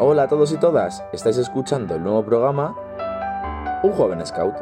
Hola 0.00 0.22
a 0.22 0.28
todos 0.28 0.52
y 0.52 0.56
todas, 0.58 1.02
estáis 1.12 1.38
escuchando 1.38 1.96
el 1.96 2.04
nuevo 2.04 2.24
programa 2.24 2.76
Un 3.82 3.90
joven 3.90 4.24
scout. 4.24 4.54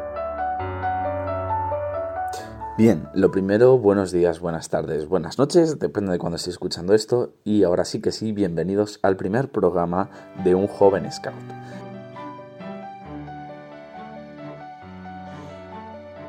Bien, 2.75 3.07
lo 3.13 3.29
primero, 3.29 3.77
buenos 3.77 4.11
días, 4.11 4.39
buenas 4.39 4.69
tardes, 4.69 5.07
buenas 5.07 5.37
noches, 5.37 5.77
depende 5.77 6.11
de 6.11 6.17
cuando 6.17 6.37
estéis 6.37 6.55
escuchando 6.55 6.95
esto. 6.95 7.35
Y 7.43 7.61
ahora 7.61 7.85
sí 7.85 8.01
que 8.01 8.11
sí, 8.11 8.31
bienvenidos 8.31 8.99
al 9.03 9.15
primer 9.15 9.51
programa 9.51 10.09
de 10.43 10.55
Un 10.55 10.65
joven 10.65 11.11
scout. 11.11 11.35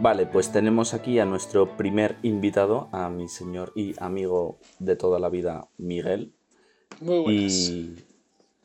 Vale, 0.00 0.26
pues 0.26 0.52
tenemos 0.52 0.92
aquí 0.92 1.18
a 1.18 1.24
nuestro 1.24 1.78
primer 1.78 2.16
invitado, 2.22 2.90
a 2.92 3.08
mi 3.08 3.28
señor 3.28 3.72
y 3.74 3.94
amigo 4.02 4.58
de 4.78 4.96
toda 4.96 5.18
la 5.18 5.30
vida, 5.30 5.66
Miguel. 5.78 6.34
Muy 7.00 7.20
buenas. 7.20 7.52
Y, 7.52 8.07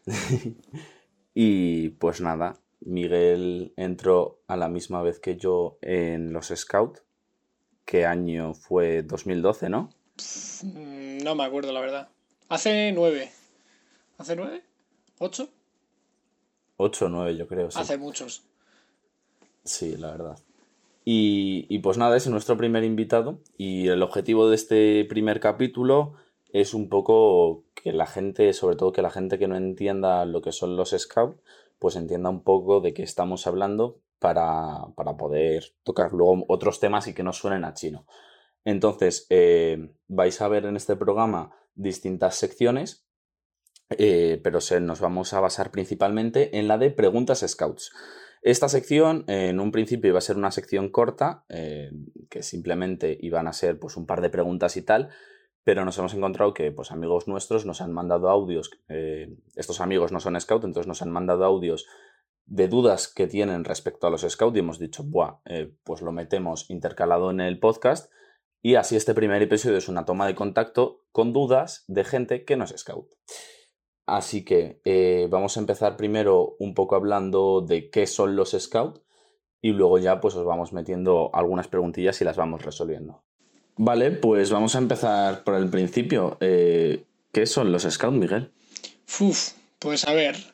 y 1.34 1.90
pues 1.90 2.22
nada, 2.22 2.60
Miguel 2.82 3.74
entró 3.78 4.42
a 4.48 4.58
la 4.58 4.70
misma 4.70 5.02
vez 5.02 5.20
que 5.20 5.38
yo 5.38 5.78
en 5.82 6.34
los 6.34 6.48
Scouts. 6.56 7.04
¿Qué 7.86 8.06
año 8.06 8.54
fue? 8.54 9.04
2012, 9.04 9.70
¿no? 9.70 9.90
Mm, 10.64 11.18
No 11.24 11.36
me 11.36 11.44
acuerdo, 11.44 11.72
la 11.74 11.82
verdad. 11.82 12.10
Hace 12.50 12.92
nueve. 12.94 13.32
¿Hace 14.18 14.36
nueve? 14.36 14.64
¿Ocho? 15.20 15.50
8 16.78 17.06
o 17.06 17.10
9, 17.10 17.38
yo 17.38 17.48
creo. 17.48 17.72
Sí. 17.72 17.80
Hace 17.80 17.98
muchos. 17.98 18.44
Sí, 19.64 19.96
la 19.98 20.12
verdad. 20.12 20.38
Y, 21.06 21.66
y 21.70 21.80
pues 21.80 21.98
nada, 21.98 22.16
es 22.18 22.28
nuestro 22.28 22.58
primer 22.58 22.84
invitado 22.84 23.40
y 23.58 23.88
el 23.88 24.02
objetivo 24.02 24.50
de 24.50 24.56
este 24.56 25.06
primer 25.06 25.40
capítulo 25.40 26.14
es 26.54 26.74
un 26.74 26.88
poco 26.88 27.66
que 27.74 27.92
la 27.92 28.06
gente, 28.06 28.54
sobre 28.54 28.78
todo 28.78 28.94
que 28.94 29.02
la 29.02 29.10
gente 29.10 29.40
que 29.40 29.48
no 29.48 29.58
entienda 29.58 30.24
lo 30.26 30.42
que 30.42 30.52
son 30.52 30.78
los 30.78 30.92
scouts, 30.92 31.42
pues 31.80 31.96
entienda 31.96 32.30
un 32.30 32.44
poco 32.44 32.80
de 32.80 32.94
qué 32.94 33.04
estamos 33.04 33.48
hablando 33.48 34.00
para, 34.20 34.86
para 34.96 35.18
poder 35.18 35.74
tocar 35.84 36.14
luego 36.14 36.46
otros 36.48 36.80
temas 36.80 37.08
y 37.08 37.14
que 37.14 37.24
no 37.24 37.34
suenen 37.34 37.66
a 37.66 37.74
chino. 37.74 38.06
Entonces, 38.64 39.26
eh, 39.30 39.90
vais 40.08 40.40
a 40.42 40.48
ver 40.48 40.66
en 40.66 40.78
este 40.78 40.96
programa 40.96 41.52
distintas 41.74 42.36
secciones, 42.36 43.06
eh, 43.98 44.40
pero 44.44 44.62
se, 44.62 44.80
nos 44.80 45.02
vamos 45.02 45.34
a 45.34 45.40
basar 45.40 45.72
principalmente 45.72 46.58
en 46.58 46.68
la 46.68 46.78
de 46.78 46.92
preguntas 46.92 47.44
scouts. 47.46 47.92
Esta 48.44 48.70
sección 48.70 49.26
en 49.28 49.60
un 49.60 49.72
principio 49.72 50.10
iba 50.10 50.20
a 50.20 50.22
ser 50.22 50.38
una 50.38 50.52
sección 50.52 50.90
corta, 50.90 51.46
eh, 51.50 51.92
que 52.30 52.44
simplemente 52.44 53.18
iban 53.22 53.48
a 53.48 53.54
ser 53.54 53.80
pues, 53.80 53.98
un 53.98 54.06
par 54.06 54.22
de 54.22 54.30
preguntas 54.30 54.78
y 54.78 54.84
tal, 54.84 55.10
pero 55.64 55.86
nos 55.86 55.98
hemos 55.98 56.14
encontrado 56.14 56.54
que 56.54 56.72
pues, 56.72 56.92
amigos 56.92 57.28
nuestros 57.28 57.66
nos 57.66 57.82
han 57.82 57.92
mandado 57.92 58.30
audios, 58.30 58.72
eh, 58.90 59.36
estos 59.56 59.82
amigos 59.82 60.12
no 60.12 60.20
son 60.20 60.40
scout, 60.40 60.64
entonces 60.64 60.88
nos 60.88 61.02
han 61.02 61.12
mandado 61.12 61.46
audios 61.46 61.86
de 62.46 62.68
dudas 62.68 63.08
que 63.08 63.28
tienen 63.28 63.64
respecto 63.64 64.08
a 64.08 64.10
los 64.10 64.22
scouts 64.22 64.56
y 64.56 64.60
hemos 64.60 64.80
dicho, 64.80 65.04
Buah, 65.04 65.40
eh, 65.46 65.74
pues 65.84 66.02
lo 66.02 66.12
metemos 66.12 66.70
intercalado 66.70 67.32
en 67.32 67.40
el 67.40 67.60
podcast 67.60 68.12
y 68.62 68.76
así 68.76 68.96
este 68.96 69.14
primer 69.14 69.42
episodio 69.42 69.78
es 69.78 69.88
una 69.88 70.06
toma 70.06 70.28
de 70.28 70.36
contacto 70.36 71.06
con 71.12 71.34
dudas 71.34 71.86
de 71.88 72.04
gente 72.04 72.44
que 72.44 72.58
no 72.58 72.66
es 72.66 72.74
scout. 72.78 73.10
Así 74.06 74.44
que 74.44 74.82
eh, 74.84 75.28
vamos 75.30 75.56
a 75.56 75.62
empezar 75.62 75.96
primero 75.96 76.56
un 76.60 76.74
poco 76.74 76.96
hablando 76.96 77.62
de 77.62 77.90
qué 77.90 78.06
son 78.06 78.36
los 78.36 78.52
scouts 78.52 79.02
y 79.62 79.72
luego 79.72 79.98
ya 79.98 80.20
pues 80.20 80.36
os 80.36 80.46
vamos 80.46 80.74
metiendo 80.74 81.30
algunas 81.34 81.70
preguntillas 81.70 82.20
y 82.22 82.26
las 82.26 82.36
vamos 82.36 82.64
resolviendo. 82.64 83.24
Vale, 83.76 84.12
pues 84.12 84.52
vamos 84.52 84.76
a 84.76 84.78
empezar 84.78 85.44
por 85.44 85.56
el 85.56 85.70
principio. 85.70 86.38
Eh, 86.42 87.04
¿Qué 87.32 87.46
son 87.48 87.72
los 87.72 87.84
scouts, 87.84 88.16
Miguel? 88.16 88.50
Uf, 89.20 89.52
pues 89.80 90.06
a 90.08 90.14
ver. 90.14 90.54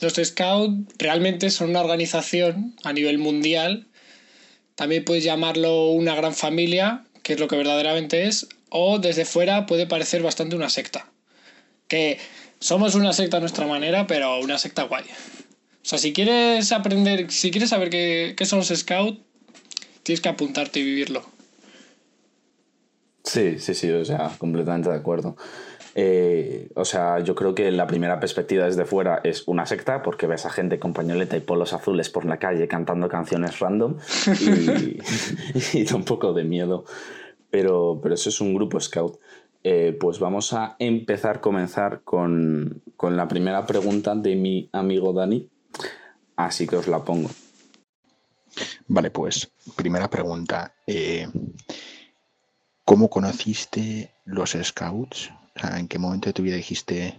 Los 0.00 0.14
Scouts 0.14 0.94
realmente 0.98 1.50
son 1.50 1.70
una 1.70 1.80
organización 1.80 2.76
a 2.84 2.92
nivel 2.92 3.18
mundial. 3.18 3.86
También 4.76 5.04
puedes 5.04 5.24
llamarlo 5.24 5.90
una 5.90 6.14
gran 6.14 6.34
familia, 6.34 7.04
que 7.22 7.32
es 7.32 7.40
lo 7.40 7.48
que 7.48 7.56
verdaderamente 7.56 8.26
es. 8.26 8.48
O 8.70 8.98
desde 8.98 9.24
fuera 9.24 9.66
puede 9.66 9.86
parecer 9.86 10.22
bastante 10.22 10.54
una 10.54 10.70
secta. 10.70 11.10
Que 11.88 12.18
somos 12.60 12.94
una 12.94 13.12
secta 13.12 13.38
a 13.38 13.40
nuestra 13.40 13.66
manera, 13.66 14.06
pero 14.06 14.38
una 14.40 14.58
secta 14.58 14.84
guay. 14.84 15.04
O 15.04 15.88
sea, 15.88 15.98
si 15.98 16.12
quieres 16.12 16.70
aprender, 16.70 17.30
si 17.32 17.50
quieres 17.50 17.70
saber 17.70 17.90
qué, 17.90 18.34
qué 18.36 18.46
son 18.46 18.60
los 18.60 18.68
Scouts, 18.68 19.18
tienes 20.04 20.20
que 20.20 20.28
apuntarte 20.28 20.78
y 20.78 20.84
vivirlo. 20.84 21.28
Sí, 23.28 23.58
sí, 23.58 23.74
sí, 23.74 23.90
o 23.90 24.04
sea, 24.06 24.30
completamente 24.38 24.88
de 24.88 24.96
acuerdo. 24.96 25.36
Eh, 25.94 26.70
o 26.76 26.84
sea, 26.86 27.18
yo 27.20 27.34
creo 27.34 27.54
que 27.54 27.70
la 27.70 27.86
primera 27.86 28.18
perspectiva 28.18 28.64
desde 28.64 28.86
fuera 28.86 29.20
es 29.22 29.46
una 29.46 29.66
secta, 29.66 30.02
porque 30.02 30.26
ves 30.26 30.46
a 30.46 30.50
gente 30.50 30.78
con 30.78 30.94
pañoleta 30.94 31.36
y 31.36 31.40
polos 31.40 31.74
azules 31.74 32.08
por 32.08 32.24
la 32.24 32.38
calle 32.38 32.66
cantando 32.68 33.06
canciones 33.08 33.58
random 33.58 33.96
y, 35.74 35.84
da 35.84 35.96
un 35.96 36.04
poco 36.04 36.32
de 36.32 36.44
miedo. 36.44 36.86
Pero, 37.50 38.00
pero 38.02 38.14
eso 38.14 38.30
es 38.30 38.40
un 38.40 38.54
grupo 38.54 38.80
scout. 38.80 39.18
Eh, 39.62 39.94
pues 40.00 40.18
vamos 40.20 40.54
a 40.54 40.76
empezar, 40.78 41.42
comenzar 41.42 42.00
con, 42.04 42.82
con 42.96 43.14
la 43.14 43.28
primera 43.28 43.66
pregunta 43.66 44.14
de 44.14 44.36
mi 44.36 44.70
amigo 44.72 45.12
Dani. 45.12 45.50
Así 46.36 46.66
que 46.66 46.76
os 46.76 46.88
la 46.88 47.04
pongo. 47.04 47.28
Vale, 48.86 49.10
pues 49.10 49.52
primera 49.76 50.08
pregunta. 50.08 50.72
eh, 50.86 51.28
¿Cómo 52.88 53.10
conociste 53.10 54.08
los 54.24 54.56
scouts? 54.62 55.30
O 55.56 55.60
sea, 55.60 55.78
¿en 55.78 55.88
qué 55.88 55.98
momento 55.98 56.30
de 56.30 56.32
tu 56.32 56.42
vida 56.42 56.56
dijiste 56.56 57.18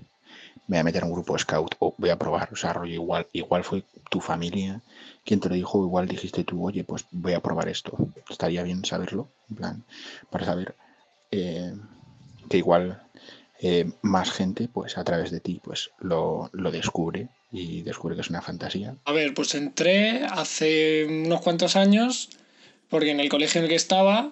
me 0.68 0.78
voy 0.78 0.80
a 0.80 0.84
meter 0.84 1.04
a 1.04 1.06
un 1.06 1.12
grupo 1.12 1.38
scout 1.38 1.76
o 1.78 1.94
voy 1.96 2.10
a 2.10 2.18
probar? 2.18 2.50
O 2.52 2.56
sea, 2.56 2.74
rollo 2.74 2.92
igual, 2.92 3.28
igual 3.34 3.64
fue 3.64 3.84
tu 4.10 4.20
familia 4.20 4.82
quien 5.24 5.40
te 5.40 5.48
lo 5.48 5.54
dijo, 5.54 5.84
igual 5.84 6.08
dijiste 6.08 6.44
tú, 6.44 6.66
oye, 6.66 6.84
pues 6.84 7.06
voy 7.12 7.34
a 7.34 7.40
probar 7.40 7.70
esto. 7.70 7.96
Estaría 8.28 8.64
bien 8.64 8.84
saberlo, 8.84 9.30
en 9.48 9.56
plan, 9.56 9.84
para 10.32 10.46
saber 10.46 10.74
eh, 11.30 11.76
que 12.50 12.58
igual 12.58 13.04
eh, 13.60 13.92
más 14.02 14.32
gente, 14.32 14.70
pues 14.74 14.98
a 14.98 15.04
través 15.04 15.30
de 15.30 15.40
ti, 15.40 15.62
pues 15.64 15.92
lo, 16.00 16.50
lo 16.52 16.72
descubre 16.72 17.28
y 17.52 17.84
descubre 17.84 18.16
que 18.16 18.22
es 18.22 18.32
una 18.32 18.42
fantasía. 18.42 18.96
A 19.06 19.12
ver, 19.12 19.36
pues 19.36 19.54
entré 19.54 20.26
hace 20.26 21.06
unos 21.06 21.42
cuantos 21.42 21.76
años 21.76 22.32
porque 22.90 23.12
en 23.12 23.20
el 23.20 23.30
colegio 23.30 23.60
en 23.60 23.66
el 23.66 23.70
que 23.70 23.76
estaba 23.76 24.32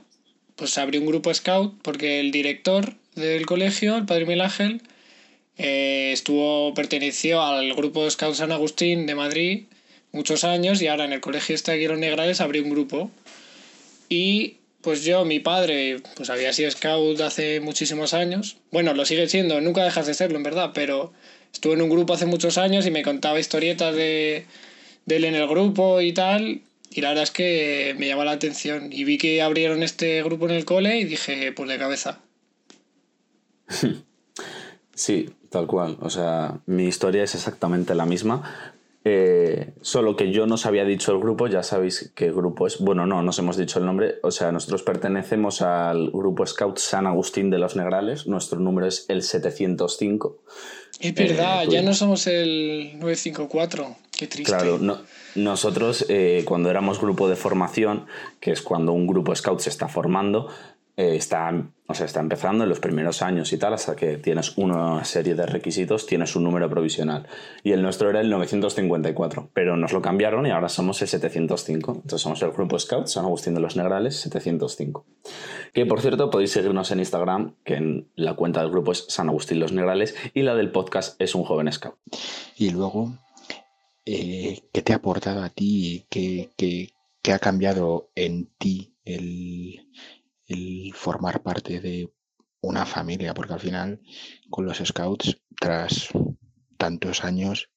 pues 0.58 0.78
abrió 0.78 1.00
un 1.00 1.08
grupo 1.08 1.34
scout 1.34 1.74
porque 1.82 2.20
el 2.20 2.32
director 2.32 2.96
del 3.16 3.46
colegio, 3.46 3.96
el 3.96 4.06
padre 4.06 4.26
Miguel 4.26 4.42
Ángel, 4.42 4.82
eh, 5.58 6.12
estuvo, 6.14 6.74
perteneció 6.74 7.42
al 7.42 7.74
grupo 7.74 8.10
Scout 8.10 8.36
San 8.36 8.52
Agustín 8.52 9.08
de 9.08 9.16
Madrid 9.16 9.64
muchos 10.12 10.44
años 10.44 10.82
y 10.82 10.88
ahora 10.88 11.06
en 11.06 11.14
el 11.14 11.22
colegio 11.22 11.56
este 11.56 11.74
en 11.82 11.90
Los 11.90 12.00
Negrales 12.00 12.42
abrió 12.42 12.64
un 12.64 12.70
grupo. 12.70 13.10
Y 14.10 14.58
pues 14.82 15.04
yo, 15.04 15.26
mi 15.26 15.40
padre, 15.40 16.00
pues 16.16 16.30
había 16.30 16.54
sido 16.54 16.72
scout 16.72 17.20
hace 17.22 17.60
muchísimos 17.60 18.14
años. 18.14 18.58
Bueno, 18.72 18.94
lo 18.94 19.06
sigue 19.06 19.28
siendo, 19.28 19.60
nunca 19.62 19.84
dejas 19.84 20.08
de 20.08 20.14
serlo 20.14 20.38
en 20.38 20.44
verdad, 20.44 20.72
pero 20.74 21.12
estuve 21.52 21.74
en 21.74 21.82
un 21.82 21.90
grupo 21.90 22.14
hace 22.14 22.26
muchos 22.26 22.58
años 22.58 22.86
y 22.86 22.92
me 22.92 23.04
contaba 23.04 23.40
historietas 23.40 23.96
de, 23.96 24.46
de 25.06 25.16
él 25.16 25.26
en 25.26 25.36
el 25.36 25.48
grupo 25.48 26.02
y 26.02 26.14
tal. 26.14 26.62
Y 26.98 27.02
la 27.02 27.10
verdad 27.10 27.26
es 27.26 27.32
que 27.32 27.96
me 28.00 28.08
llamó 28.08 28.24
la 28.24 28.32
atención. 28.32 28.92
Y 28.92 29.04
vi 29.04 29.20
que 29.20 29.44
abrieron 29.44 29.84
este 29.84 30.24
grupo 30.24 30.46
en 30.46 30.56
el 30.56 30.66
cole 30.66 30.98
y 30.98 31.04
dije, 31.06 31.52
pues 31.52 31.70
de 31.70 31.78
cabeza. 31.78 32.22
Sí, 34.96 35.30
tal 35.52 35.68
cual. 35.68 35.98
O 36.02 36.10
sea, 36.10 36.60
mi 36.66 36.86
historia 36.86 37.22
es 37.24 37.36
exactamente 37.36 37.94
la 37.94 38.08
misma. 38.08 38.74
Eh, 39.06 39.74
solo 39.82 40.16
que 40.16 40.32
yo 40.32 40.48
no 40.48 40.56
os 40.56 40.66
había 40.66 40.86
dicho 40.86 41.12
el 41.12 41.20
grupo, 41.20 41.46
ya 41.46 41.62
sabéis 41.62 42.12
qué 42.16 42.32
grupo 42.32 42.66
es. 42.66 42.80
Bueno, 42.80 43.06
no, 43.06 43.22
nos 43.22 43.38
hemos 43.38 43.58
dicho 43.58 43.78
el 43.78 43.86
nombre. 43.86 44.16
O 44.24 44.32
sea, 44.32 44.52
nosotros 44.52 44.82
pertenecemos 44.82 45.62
al 45.62 46.10
grupo 46.10 46.48
Scout 46.48 46.80
San 46.80 47.06
Agustín 47.06 47.52
de 47.52 47.60
los 47.60 47.76
Negrales. 47.76 48.26
Nuestro 48.26 48.60
número 48.60 48.88
es 48.88 49.06
el 49.08 49.22
705. 49.22 50.40
Es 51.00 51.14
verdad, 51.14 51.66
Eh, 51.66 51.68
ya 51.70 51.84
no 51.84 51.94
somos 51.94 52.26
el 52.26 52.94
954. 52.98 53.96
Qué 54.18 54.26
triste. 54.26 54.52
Claro, 54.52 54.80
no- 54.80 55.00
nosotros 55.36 56.06
eh, 56.10 56.44
cuando 56.46 56.70
éramos 56.70 57.00
grupo 57.00 57.30
de 57.30 57.36
formación, 57.36 58.06
que 58.40 58.52
es 58.52 58.62
cuando 58.62 58.94
un 58.94 59.08
grupo 59.08 59.36
scout 59.36 59.60
se 59.60 59.70
está 59.70 59.88
formando, 59.88 60.50
eh, 61.00 61.16
está, 61.16 61.54
o 61.86 61.94
sea, 61.94 62.08
está 62.08 62.22
empezando 62.22 62.64
en 62.64 62.70
los 62.70 62.80
primeros 62.80 63.22
años 63.22 63.54
y 63.54 63.58
tal, 63.60 63.76
hasta 63.76 63.96
que 63.96 64.18
tienes 64.18 64.58
una 64.58 65.04
serie 65.06 65.36
de 65.36 65.46
requisitos, 65.46 66.08
tienes 66.08 66.36
un 66.36 66.44
número 66.44 66.68
provisional. 66.72 67.28
Y 67.64 67.72
el 67.72 67.84
nuestro 67.84 68.10
era 68.10 68.20
el 68.20 68.32
954, 68.32 69.52
pero 69.54 69.78
nos 69.78 69.94
lo 69.94 70.02
cambiaron 70.02 70.48
y 70.48 70.50
ahora 70.50 70.70
somos 70.70 71.00
el 71.04 71.08
705. 71.08 71.92
Entonces 71.98 72.20
somos 72.20 72.42
el 72.42 72.50
grupo 72.50 72.80
scout 72.80 73.06
San 73.06 73.26
Agustín 73.26 73.54
de 73.54 73.60
los 73.60 73.76
Negrales 73.76 74.20
705. 74.22 75.06
Que 75.72 75.86
por 75.86 76.02
cierto 76.02 76.32
podéis 76.32 76.50
seguirnos 76.50 76.90
en 76.90 76.98
Instagram, 76.98 77.54
que 77.64 78.06
la 78.16 78.34
cuenta 78.34 78.62
del 78.62 78.72
grupo 78.72 78.92
es 78.92 79.06
San 79.08 79.30
Agustín 79.30 79.60
Los 79.60 79.72
Negrales 79.74 80.16
y 80.34 80.42
la 80.42 80.56
del 80.56 80.72
podcast 80.72 81.22
es 81.22 81.36
un 81.36 81.44
joven 81.44 81.72
scout. 81.72 81.96
Y 82.56 82.72
luego, 82.72 83.14
eh, 84.10 84.64
¿qué 84.72 84.82
te 84.82 84.94
ha 84.94 84.98
aportado 84.98 85.44
a 85.44 85.50
ti? 85.50 86.06
¿Qué, 86.10 86.50
qué- 86.56 86.94
qué 87.22 87.34
ha 87.34 87.40
cambiado 87.40 88.10
en 88.16 88.46
ti 88.58 88.96
el, 89.04 89.90
el 90.48 90.94
formar 90.96 91.44
parte 91.44 91.82
de 91.82 92.10
una 92.62 92.86
familia? 92.86 93.34
Porque 93.34 93.54
al 93.54 93.60
final, 93.60 94.02
con 94.50 94.66
los 94.66 94.78
scouts, 94.78 95.42
tras 95.60 96.08
tantos 96.78 97.26
años, 97.26 97.70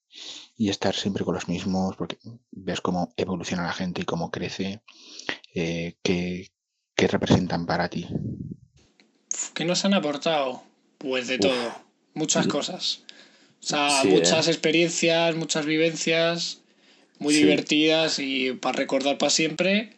y 0.56 0.68
estar 0.68 0.94
siempre 0.94 1.24
con 1.24 1.34
los 1.34 1.48
mismos, 1.48 1.96
porque 1.96 2.18
ves 2.52 2.80
cómo 2.80 3.12
evoluciona 3.16 3.64
la 3.64 3.72
gente 3.72 4.02
y 4.02 4.04
cómo 4.04 4.30
crece, 4.30 4.82
eh, 5.54 5.96
¿qué, 6.02 6.48
representan 6.96 7.66
para 7.66 7.88
ti? 7.88 8.06
¿Qué 9.54 9.64
nos 9.64 9.84
han 9.84 9.94
aportado? 9.94 10.62
Pues 10.98 11.26
de 11.28 11.38
todo, 11.38 11.72
muchas 12.14 12.46
cosas. 12.46 13.04
O 13.62 13.66
sea, 13.66 14.02
muchas 14.04 14.48
¿eh? 14.48 14.50
experiencias, 14.50 15.34
muchas 15.36 15.66
vivencias, 15.66 16.58
muy 17.18 17.34
divertidas 17.34 18.18
y 18.18 18.52
para 18.52 18.76
recordar 18.76 19.18
para 19.18 19.30
siempre. 19.30 19.90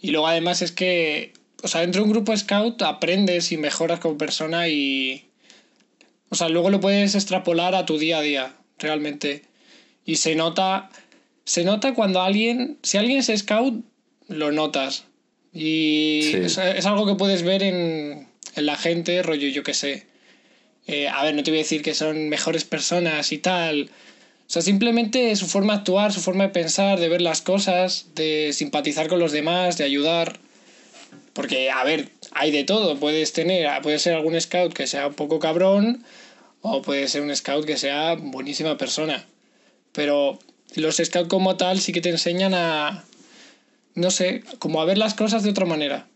Y 0.00 0.10
luego 0.10 0.26
además 0.26 0.62
es 0.62 0.72
que, 0.72 1.32
o 1.62 1.68
sea, 1.68 1.80
dentro 1.82 2.02
de 2.02 2.06
un 2.06 2.12
grupo 2.12 2.36
scout 2.36 2.82
aprendes 2.82 3.52
y 3.52 3.56
mejoras 3.56 4.00
como 4.00 4.18
persona 4.18 4.68
y... 4.68 5.24
O 6.30 6.34
sea, 6.34 6.48
luego 6.48 6.68
lo 6.68 6.80
puedes 6.80 7.14
extrapolar 7.14 7.74
a 7.74 7.86
tu 7.86 7.98
día 7.98 8.18
a 8.18 8.22
día, 8.22 8.54
realmente. 8.78 9.42
Y 10.04 10.16
se 10.16 10.34
nota, 10.34 10.90
se 11.44 11.64
nota 11.64 11.94
cuando 11.94 12.20
alguien, 12.20 12.78
si 12.82 12.98
alguien 12.98 13.18
es 13.18 13.32
scout, 13.34 13.82
lo 14.28 14.52
notas. 14.52 15.04
Y 15.52 16.34
es, 16.34 16.58
algo 16.58 17.06
que 17.06 17.14
puedes 17.14 17.42
ver 17.42 17.62
en, 17.62 18.28
la 18.56 18.76
gente, 18.76 19.22
rollo, 19.22 19.48
yo 19.48 19.62
qué 19.62 19.74
sé. 19.74 20.06
Eh, 20.88 21.06
a 21.06 21.22
ver, 21.22 21.34
no 21.34 21.42
te 21.42 21.50
voy 21.50 21.58
a 21.58 21.62
decir 21.62 21.82
que 21.82 21.94
son 21.94 22.30
mejores 22.30 22.64
personas 22.64 23.30
y 23.32 23.38
tal. 23.38 23.90
O 24.48 24.50
sea, 24.50 24.62
simplemente 24.62 25.36
su 25.36 25.46
forma 25.46 25.74
de 25.74 25.78
actuar, 25.80 26.12
su 26.12 26.20
forma 26.20 26.44
de 26.44 26.50
pensar, 26.50 26.98
de 26.98 27.10
ver 27.10 27.20
las 27.20 27.42
cosas, 27.42 28.06
de 28.14 28.54
simpatizar 28.54 29.06
con 29.06 29.18
los 29.18 29.30
demás, 29.30 29.76
de 29.76 29.84
ayudar. 29.84 30.40
Porque, 31.34 31.70
a 31.70 31.84
ver, 31.84 32.08
hay 32.32 32.50
de 32.50 32.64
todo. 32.64 32.98
Puedes 32.98 33.34
tener, 33.34 33.70
puede 33.82 33.98
ser 33.98 34.14
algún 34.14 34.40
scout 34.40 34.72
que 34.72 34.86
sea 34.86 35.08
un 35.08 35.14
poco 35.14 35.38
cabrón, 35.38 36.02
o 36.62 36.80
puede 36.80 37.06
ser 37.08 37.20
un 37.20 37.36
scout 37.36 37.66
que 37.66 37.76
sea 37.76 38.14
buenísima 38.14 38.78
persona. 38.78 39.26
Pero 39.92 40.38
los 40.74 40.96
scouts 40.96 41.28
como 41.28 41.58
tal 41.58 41.80
sí 41.80 41.92
que 41.92 42.00
te 42.00 42.08
enseñan 42.08 42.54
a, 42.54 43.04
no 43.94 44.10
sé, 44.10 44.42
como 44.58 44.80
a 44.80 44.86
ver 44.86 44.96
las 44.96 45.12
cosas 45.12 45.42
de 45.42 45.50
otra 45.50 45.66
manera. 45.66 46.08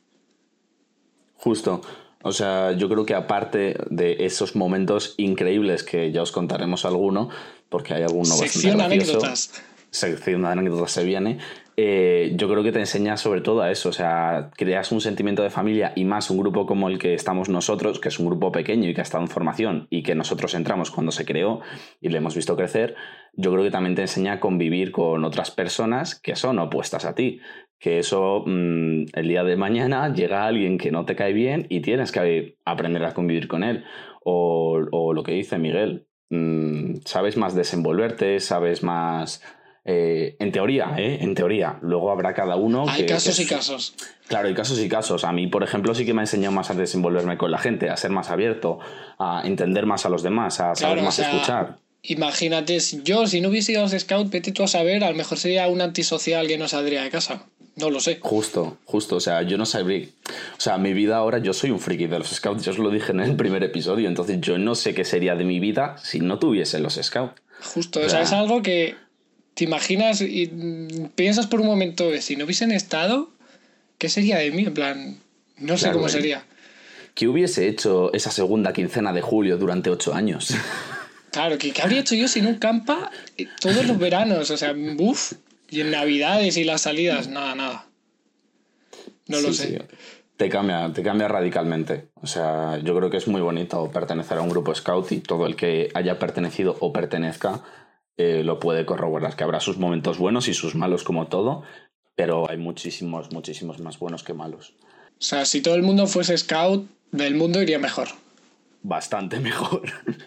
Justo. 1.37 1.83
O 2.23 2.33
sea, 2.33 2.73
yo 2.73 2.89
creo 2.89 3.05
que 3.05 3.15
aparte 3.15 3.77
de 3.91 4.25
esos 4.25 4.57
momentos 4.57 5.15
increíbles 5.17 5.83
que 5.83 6.13
ya 6.13 6.23
os 6.23 6.33
contaremos 6.33 6.85
alguno, 6.85 7.29
porque 7.69 7.95
hay 7.95 8.03
alguno 8.03 8.25
Sección 8.25 8.79
bastante 8.79 8.97
gracioso, 8.97 9.19
anécdotas. 9.19 9.65
Sección 9.91 10.43
de 10.43 10.49
anécdotas 10.49 10.93
se 10.93 11.05
viene. 11.05 11.39
Eh, 11.77 12.33
yo 12.37 12.49
creo 12.51 12.63
que 12.63 12.71
te 12.71 12.81
enseña 12.81 13.17
sobre 13.17 13.41
todo 13.41 13.63
a 13.63 13.71
eso, 13.71 13.89
o 13.89 13.93
sea, 13.93 14.51
creas 14.57 14.93
un 14.93 15.01
sentimiento 15.01 15.43
de 15.43 15.49
familia 15.49 15.93
y 15.97 16.05
más 16.05 16.31
un 16.31 16.39
grupo 16.39 16.67
como 16.67 16.89
el 16.89 16.99
que 16.99 17.15
estamos 17.15 17.49
nosotros, 17.49 17.99
que 17.99 18.09
es 18.09 18.19
un 18.19 18.27
grupo 18.27 18.53
pequeño 18.53 18.89
y 18.89 18.95
que 18.95 19.01
ha 19.01 19.05
estado 19.05 19.25
en 19.25 19.31
formación 19.31 19.87
y 19.89 20.03
que 20.03 20.15
nosotros 20.15 20.55
entramos 20.55 20.91
cuando 20.91 21.13
se 21.13 21.25
creó 21.25 21.61
y 22.01 22.11
le 22.11 22.19
hemos 22.19 22.37
visto 22.37 22.57
crecer, 22.57 22.95
yo 23.35 23.51
creo 23.53 23.65
que 23.65 23.71
también 23.71 23.95
te 23.95 24.03
enseña 24.03 24.35
a 24.35 24.41
convivir 24.41 24.93
con 24.93 25.25
otras 25.25 25.51
personas 25.51 26.15
que 26.15 26.37
son 26.37 26.59
opuestas 26.59 27.07
a 27.07 27.15
ti, 27.15 27.41
que 27.83 27.99
eso 27.99 28.45
mm, 28.47 29.07
el 29.13 29.29
día 29.29 29.43
de 29.43 29.57
mañana 29.57 30.15
llega 30.15 30.47
alguien 30.47 30.79
que 30.79 30.93
no 30.93 31.05
te 31.05 31.17
cae 31.17 31.33
bien 31.33 31.67
y 31.69 31.81
tienes 31.81 32.13
que 32.13 32.57
aprender 32.65 33.05
a 33.05 33.13
convivir 33.13 33.49
con 33.49 33.65
él, 33.65 33.85
o, 34.25 34.81
o 34.93 35.13
lo 35.13 35.25
que 35.25 35.33
dice 35.33 35.59
Miguel, 35.59 36.07
mm, 36.31 37.01
sabes 37.05 37.37
más 37.37 37.57
desenvolverte, 37.57 38.39
sabes 38.39 38.85
más 38.85 39.43
eh, 39.85 40.37
en 40.39 40.53
teoría, 40.53 40.95
¿eh? 40.97 41.19
En 41.23 41.35
teoría. 41.35 41.81
Luego 41.83 42.13
habrá 42.13 42.35
cada 42.35 42.55
uno. 42.55 42.85
Hay 42.89 43.05
casos 43.05 43.41
y 43.41 43.47
casos. 43.47 43.97
Claro, 44.29 44.47
hay 44.47 44.55
casos 44.55 44.79
y 44.79 44.89
casos. 44.89 45.25
A 45.25 45.33
mí, 45.33 45.49
por 45.49 45.65
ejemplo, 45.65 45.93
sí 45.93 46.07
que 46.07 46.15
me 46.15 46.21
ha 46.21 46.23
enseñado 46.23 46.55
más 46.55 46.71
a 46.71 46.75
desenvolverme 46.75 47.37
con 47.37 47.51
la 47.51 47.59
gente, 47.59 47.91
a 47.91 47.97
ser 47.97 48.13
más 48.13 48.31
abierto, 48.31 48.79
a 49.19 49.43
entender 49.45 49.87
más 49.87 50.07
a 50.07 50.09
los 50.09 50.23
demás, 50.23 50.61
a 50.61 50.77
saber 50.77 51.03
más 51.03 51.19
escuchar. 51.19 51.79
Imagínate, 52.05 52.79
yo 53.05 53.29
si 53.29 53.41
no 53.41 53.49
hubiese 53.49 53.73
ido 53.73 53.81
a 53.81 53.85
los 53.85 53.93
scouts, 53.93 54.31
vete 54.31 54.51
tú 54.51 54.65
a 54.65 54.69
saber, 54.69 55.05
a 55.05 55.11
lo 55.11 55.17
mejor 55.17 55.39
sería 55.39 55.69
un 55.69 55.81
antisocial 55.81 56.49
que 56.49 56.59
no 56.59 56.67
saldría 56.67 57.03
de 57.03 57.11
casa. 57.11 57.47
No 57.83 57.91
lo 57.91 58.01
sé. 58.01 58.19
Justo, 58.21 58.79
justo. 58.87 59.17
O 59.17 59.21
sea, 59.21 59.43
yo 59.43 59.59
no 59.59 59.67
sabría. 59.67 60.07
O 60.57 60.61
sea, 60.61 60.79
mi 60.79 60.95
vida 60.95 61.17
ahora, 61.17 61.39
yo 61.39 61.53
soy 61.53 61.71
un 61.71 61.81
friki 61.81 62.07
de 62.07 62.19
los 62.19 62.29
scouts. 62.29 62.65
Yo 62.65 62.73
os 62.73 62.79
lo 62.79 62.91
dije 62.91 63.13
en 63.13 63.21
el 63.21 63.37
primer 63.37 63.63
episodio. 63.63 64.09
Entonces, 64.09 64.41
yo 64.41 64.57
no 64.57 64.75
sé 64.75 64.95
qué 64.95 65.05
sería 65.05 65.35
de 65.35 65.45
mi 65.45 65.61
vida 65.61 65.97
si 66.03 66.21
no 66.21 66.39
tuviese 66.39 66.79
los 66.79 66.95
scouts. 66.95 67.43
Justo, 67.75 68.01
o 68.01 68.09
sea 68.09 68.23
es 68.23 68.33
algo 68.33 68.61
que 68.61 68.97
¿Te 69.55 69.65
imaginas 69.65 70.23
y 70.23 70.51
piensas 71.15 71.47
por 71.47 71.61
un 71.61 71.67
momento 71.67 72.11
que 72.11 72.23
si 72.23 72.37
no 72.37 72.47
hubiesen 72.47 72.73
estado, 72.73 73.31
qué 73.99 74.09
sería 74.09 74.39
de 74.39 74.51
mí? 74.51 74.65
En 74.65 74.75
plan, 74.75 75.19
no 75.59 75.77
sé 75.77 75.93
cómo 75.93 76.09
sería. 76.09 76.45
¿Qué 77.15 77.29
hubiese 77.29 77.69
hecho 77.69 78.13
esa 78.15 78.31
segunda 78.31 78.73
quincena 78.73 79.13
de 79.13 79.21
julio 79.21 79.59
durante 79.59 79.91
ocho 79.91 80.15
años? 80.15 80.55
Claro, 81.31 81.59
¿qué, 81.59 81.73
habría 81.83 82.01
hecho 82.01 82.15
yo 82.15 82.29
sin 82.29 82.47
un 82.47 82.57
campa 82.57 83.11
todos 83.61 83.87
los 83.87 83.99
veranos? 83.99 84.51
O 84.51 84.57
sea, 84.57 84.75
uff, 84.99 85.33
y 85.73 85.81
en 85.81 85.91
Navidades 85.91 86.57
y 86.59 86.65
las 86.65 86.83
salidas, 86.83 87.29
nada, 87.29 87.55
nada. 87.55 87.87
No 89.27 89.41
lo 89.41 89.53
sé. 89.53 89.89
Te 90.37 90.49
cambia, 90.49 90.93
te 90.93 91.03
cambia 91.03 91.29
radicalmente. 91.29 92.09
O 92.21 92.27
sea, 92.27 92.79
yo 92.79 92.95
creo 92.97 93.09
que 93.09 93.17
es 93.17 93.27
muy 93.27 93.41
bonito 93.41 93.91
pertenecer 93.91 94.39
a 94.39 94.43
un 94.43 94.51
grupo 94.51 94.75
scout 94.75 95.11
y 95.13 95.21
todo 95.21 95.47
el 95.47 95.57
que 95.57 95.91
haya 95.95 96.19
pertenecido 96.19 96.77
o 96.81 96.93
pertenezca 96.93 97.63
eh, 98.19 98.43
lo 98.45 98.61
puede 98.61 98.85
corroborar, 98.85 99.35
que 99.35 99.45
habrá 99.45 99.61
sus 99.61 99.79
momentos 99.79 100.19
buenos 100.19 100.47
y 100.49 100.55
sus 100.55 100.75
malos 100.75 101.05
como 101.05 101.29
todo, 101.29 101.63
pero 102.15 102.51
hay 102.51 102.59
muchísimos, 102.59 103.33
muchísimos 103.33 103.79
más 103.79 103.99
buenos 103.99 104.23
que 104.23 104.35
malos. 104.35 104.75
O 105.13 105.25
sea, 105.25 105.47
si 105.47 105.63
todo 105.63 105.77
el 105.77 105.83
mundo 105.83 106.07
fuese 106.07 106.37
scout, 106.37 106.87
del 107.11 107.35
mundo 107.35 107.63
iría 107.63 107.79
mejor. 107.79 108.09
Bastante 108.83 109.41
mejor. 109.41 109.83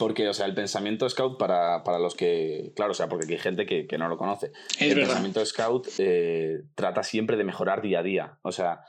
porque, 0.00 0.26
o 0.30 0.32
sea, 0.32 0.46
el 0.46 0.54
pensamiento 0.54 1.06
scout 1.10 1.38
para, 1.38 1.98
los 1.98 2.14
que. 2.14 2.72
Claro, 2.74 2.92
o 2.92 2.94
sea, 2.94 3.06
porque 3.06 3.30
hay 3.30 3.38
gente 3.38 3.66
que, 3.66 3.98
no 3.98 4.08
lo 4.08 4.16
conoce. 4.16 4.50
el 4.78 4.94
pensamiento 4.94 5.44
scout 5.44 5.88
eh, 5.98 6.62
trata 6.74 7.02
siempre 7.02 7.36
de 7.36 7.44
mejorar 7.44 7.82
día 7.82 7.98
a 7.98 8.02
día. 8.02 8.38
O 8.40 8.50
sea, 8.50 8.80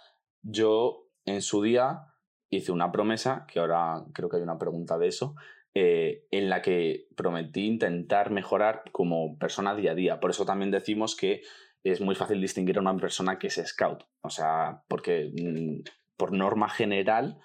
yo 0.41 1.09
en 1.25 1.41
su 1.41 1.61
día 1.61 2.13
hice 2.49 2.71
una 2.71 2.93
promesa, 2.93 3.45
que 3.51 3.59
ahora 3.59 4.05
creo 4.13 4.29
que 4.29 4.37
hay 4.37 4.43
una 4.43 4.57
pregunta 4.57 4.97
de 4.97 5.09
eso, 5.09 5.35
eh, 5.73 6.27
en 6.31 6.49
la 6.49 6.61
que 6.61 7.09
prometí 7.17 7.65
intentar 7.65 8.31
mejorar 8.31 8.83
como 8.93 9.37
persona 9.37 9.75
día 9.75 9.91
a 9.91 9.95
día. 9.95 10.21
Por 10.21 10.29
eso 10.29 10.45
también 10.45 10.71
decimos 10.71 11.17
que 11.17 11.41
es 11.83 11.99
muy 11.99 12.15
fácil 12.15 12.39
distinguir 12.39 12.77
a 12.77 12.81
una 12.81 12.95
persona 12.95 13.37
que 13.37 13.47
es 13.47 13.61
scout. 13.65 14.05
O 14.21 14.29
sea, 14.29 14.85
porque 14.87 15.29
mm, 15.33 15.83
por 16.15 16.31
norma 16.31 16.69
general 16.69 17.41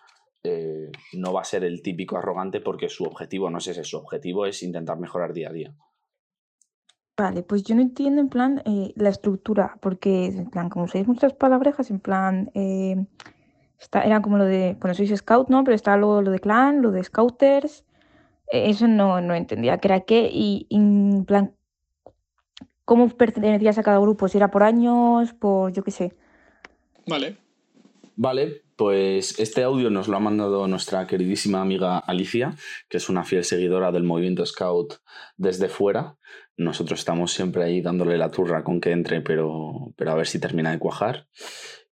eh, 0.47 0.93
no 1.15 1.33
va 1.33 1.43
a 1.43 1.45
ser 1.45 1.65
el 1.65 1.83
típico 1.83 2.17
arrogante 2.17 2.61
porque 2.61 2.89
su 2.89 3.05
objetivo 3.05 3.51
no 3.51 3.59
es 3.59 3.67
ese, 3.67 3.85
su 3.85 3.97
objetivo 3.97 4.47
es 4.47 4.63
intentar 4.63 4.99
mejorar 4.99 5.33
día 5.33 5.51
a 5.51 5.53
día. 5.53 5.75
Vale, 7.17 7.43
pues 7.43 7.65
yo 7.65 7.75
no 7.75 7.83
entiendo 7.83 8.21
en 8.21 8.29
plan 8.29 8.63
eh, 8.67 8.93
la 8.97 9.09
estructura, 9.09 9.79
porque 9.81 10.27
en 10.27 10.51
plan, 10.51 10.69
como 10.69 10.85
usáis 10.85 11.07
muchas 11.07 11.33
palabrejas, 11.33 11.91
en 11.91 11.99
plan, 11.99 12.51
está, 13.79 14.03
era 14.03 14.21
como 14.21 14.37
lo 14.37 14.45
de, 14.45 14.77
bueno, 14.81 14.95
sois 14.95 15.17
scout, 15.17 15.49
¿no? 15.49 15.65
Pero 15.65 15.75
está 15.75 15.97
luego 15.97 16.21
lo 16.21 16.31
de 16.31 16.41
clan, 16.41 16.83
lo 16.83 16.91
de 16.91 17.03
scouters, 17.03 17.85
eso 18.49 18.87
no, 18.87 19.21
no 19.21 19.35
entendía 19.35 19.79
qué 19.79 19.89
era 19.89 20.01
qué 20.01 20.29
y, 20.33 20.67
en 20.71 21.25
plan, 21.25 21.55
¿cómo 22.85 23.09
pertenecías 23.09 23.79
a 23.79 23.83
cada 23.83 23.99
grupo? 23.99 24.29
Si 24.29 24.39
era 24.39 24.51
por 24.51 24.63
años, 24.63 25.33
por 25.33 25.73
yo 25.73 25.83
qué 25.83 25.91
sé. 25.91 26.17
Vale. 27.07 27.39
Vale, 28.17 28.63
pues 28.77 29.39
este 29.39 29.63
audio 29.63 29.91
nos 29.91 30.09
lo 30.09 30.17
ha 30.17 30.21
mandado 30.21 30.69
nuestra 30.69 31.07
queridísima 31.07 31.61
amiga 31.61 31.99
Alicia, 31.99 32.55
que 32.89 32.99
es 32.99 33.09
una 33.09 33.25
fiel 33.25 33.45
seguidora 33.45 33.91
del 33.91 34.05
movimiento 34.05 34.45
Scout 34.45 34.95
desde 35.37 35.69
fuera. 35.69 36.17
Nosotros 36.57 37.01
estamos 37.01 37.33
siempre 37.33 37.65
ahí 37.65 37.81
dándole 37.81 38.17
la 38.17 38.31
turra 38.31 38.65
con 38.65 38.81
que 38.81 38.93
entre, 38.93 39.21
pero, 39.21 39.93
pero 39.97 40.13
a 40.13 40.15
ver 40.15 40.27
si 40.27 40.39
termina 40.39 40.71
de 40.71 40.79
cuajar. 40.79 41.27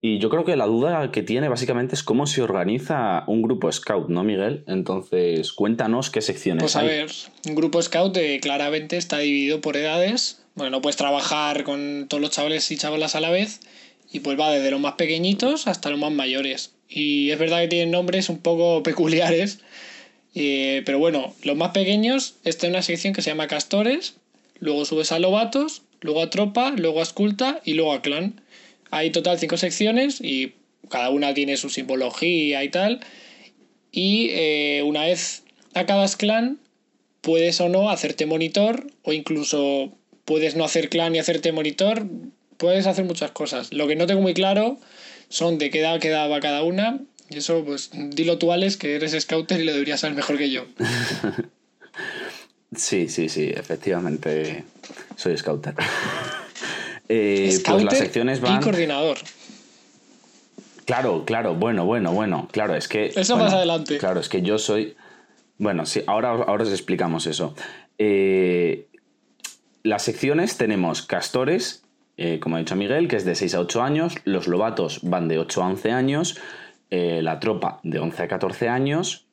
Y 0.05 0.19
yo 0.19 0.29
creo 0.29 0.43
que 0.43 0.57
la 0.57 0.65
duda 0.65 1.11
que 1.11 1.23
tiene 1.23 1.47
básicamente 1.47 1.95
es 1.95 2.03
cómo 2.03 2.27
se 2.27 2.41
organiza 2.41 3.23
un 3.27 3.41
grupo 3.41 3.71
scout, 3.71 4.09
¿no, 4.09 4.25
Miguel? 4.25 4.65
Entonces, 4.67 5.53
cuéntanos 5.53 6.09
qué 6.09 6.21
secciones 6.21 6.61
pues 6.61 6.75
a 6.75 6.83
ver, 6.83 7.09
un 7.47 7.55
grupo 7.55 7.81
scout 7.81 8.17
eh, 8.17 8.41
claramente 8.41 8.97
está 8.97 9.19
dividido 9.19 9.61
por 9.61 9.77
edades. 9.77 10.43
Bueno, 10.55 10.71
no 10.71 10.81
puedes 10.81 10.97
trabajar 10.97 11.63
con 11.63 12.07
todos 12.09 12.19
los 12.19 12.31
chavales 12.31 12.69
y 12.69 12.75
chavalas 12.75 13.15
a 13.15 13.21
la 13.21 13.29
vez. 13.29 13.61
Y 14.13 14.21
pues 14.21 14.39
va 14.39 14.51
desde 14.51 14.71
los 14.71 14.79
más 14.79 14.93
pequeñitos 14.93 15.67
hasta 15.67 15.89
los 15.89 15.99
más 15.99 16.11
mayores. 16.11 16.71
Y 16.87 17.31
es 17.31 17.39
verdad 17.39 17.61
que 17.61 17.67
tienen 17.67 17.91
nombres 17.91 18.29
un 18.29 18.37
poco 18.39 18.81
peculiares. 18.83 19.59
Eh, 20.35 20.83
pero 20.85 20.99
bueno, 20.99 21.35
los 21.43 21.57
más 21.57 21.71
pequeños, 21.71 22.35
está 22.45 22.67
en 22.67 22.73
una 22.73 22.81
sección 22.81 23.13
que 23.13 23.21
se 23.21 23.31
llama 23.31 23.47
Castores. 23.47 24.15
Luego 24.59 24.85
subes 24.85 25.11
a 25.11 25.19
Lobatos, 25.19 25.81
luego 25.99 26.21
a 26.21 26.29
Tropa, 26.29 26.71
luego 26.77 27.01
a 27.01 27.03
Esculta 27.03 27.59
y 27.65 27.73
luego 27.73 27.91
a 27.91 28.01
Clan. 28.01 28.41
Hay 28.91 29.09
total 29.09 29.39
cinco 29.39 29.57
secciones 29.57 30.21
y 30.21 30.53
cada 30.89 31.09
una 31.09 31.33
tiene 31.33 31.57
su 31.57 31.69
simbología 31.69 32.63
y 32.63 32.69
tal. 32.69 33.01
Y 33.91 34.29
eh, 34.31 34.83
una 34.85 35.05
vez 35.05 35.43
acabas 35.73 36.15
clan, 36.15 36.59
puedes 37.21 37.61
o 37.61 37.69
no 37.69 37.89
hacerte 37.89 38.25
monitor 38.25 38.87
o 39.03 39.13
incluso 39.13 39.91
puedes 40.25 40.55
no 40.55 40.65
hacer 40.65 40.89
clan 40.89 41.15
y 41.15 41.19
hacerte 41.19 41.51
monitor. 41.51 42.07
Puedes 42.57 42.87
hacer 42.87 43.05
muchas 43.05 43.31
cosas. 43.31 43.73
Lo 43.73 43.87
que 43.87 43.95
no 43.95 44.05
tengo 44.05 44.21
muy 44.21 44.33
claro 44.33 44.77
son 45.29 45.57
de 45.57 45.69
qué 45.69 45.79
edad 45.79 45.99
quedaba 45.99 46.39
cada 46.39 46.63
una. 46.63 46.99
Y 47.29 47.37
eso, 47.37 47.63
pues, 47.65 47.89
dilo 47.93 48.37
tú, 48.37 48.51
Alex, 48.51 48.77
que 48.77 48.95
eres 48.95 49.19
scouter 49.19 49.59
y 49.59 49.63
lo 49.63 49.73
deberías 49.73 50.01
saber 50.01 50.15
mejor 50.15 50.37
que 50.37 50.51
yo. 50.51 50.65
Sí, 52.75 53.07
sí, 53.07 53.29
sí, 53.29 53.51
efectivamente 53.55 54.63
soy 55.15 55.37
scouter. 55.37 55.75
Eh, 57.09 57.59
pues 57.65 57.83
las 57.83 57.97
secciones 57.97 58.39
y 58.39 58.41
van. 58.41 58.61
coordinador. 58.61 59.17
Claro, 60.85 61.25
claro, 61.25 61.53
bueno, 61.53 61.85
bueno, 61.85 62.13
bueno. 62.13 62.47
Claro, 62.51 62.75
es 62.75 62.87
que. 62.87 63.07
Eso 63.07 63.33
bueno, 63.33 63.43
más 63.43 63.53
adelante. 63.53 63.97
Claro, 63.97 64.21
es 64.21 64.29
que 64.29 64.41
yo 64.41 64.57
soy. 64.57 64.95
Bueno, 65.57 65.85
sí, 65.85 66.01
ahora, 66.07 66.29
ahora 66.29 66.63
os 66.63 66.71
explicamos 66.71 67.27
eso. 67.27 67.55
Eh, 67.97 68.87
las 69.83 70.03
secciones 70.03 70.57
tenemos 70.57 71.01
castores, 71.01 71.82
eh, 72.17 72.39
como 72.39 72.55
ha 72.55 72.59
dicho 72.59 72.75
Miguel, 72.75 73.07
que 73.07 73.15
es 73.15 73.25
de 73.25 73.35
6 73.35 73.55
a 73.55 73.59
8 73.61 73.81
años. 73.81 74.15
Los 74.25 74.47
lobatos 74.47 74.99
van 75.03 75.27
de 75.27 75.39
8 75.39 75.63
a 75.63 75.67
11 75.67 75.91
años. 75.91 76.39
eh, 76.89 77.21
la 77.23 77.39
tropa 77.39 77.79
de 77.83 77.99
11 77.99 78.23
a 78.23 78.27
14 78.27 78.69
años. 78.69 79.25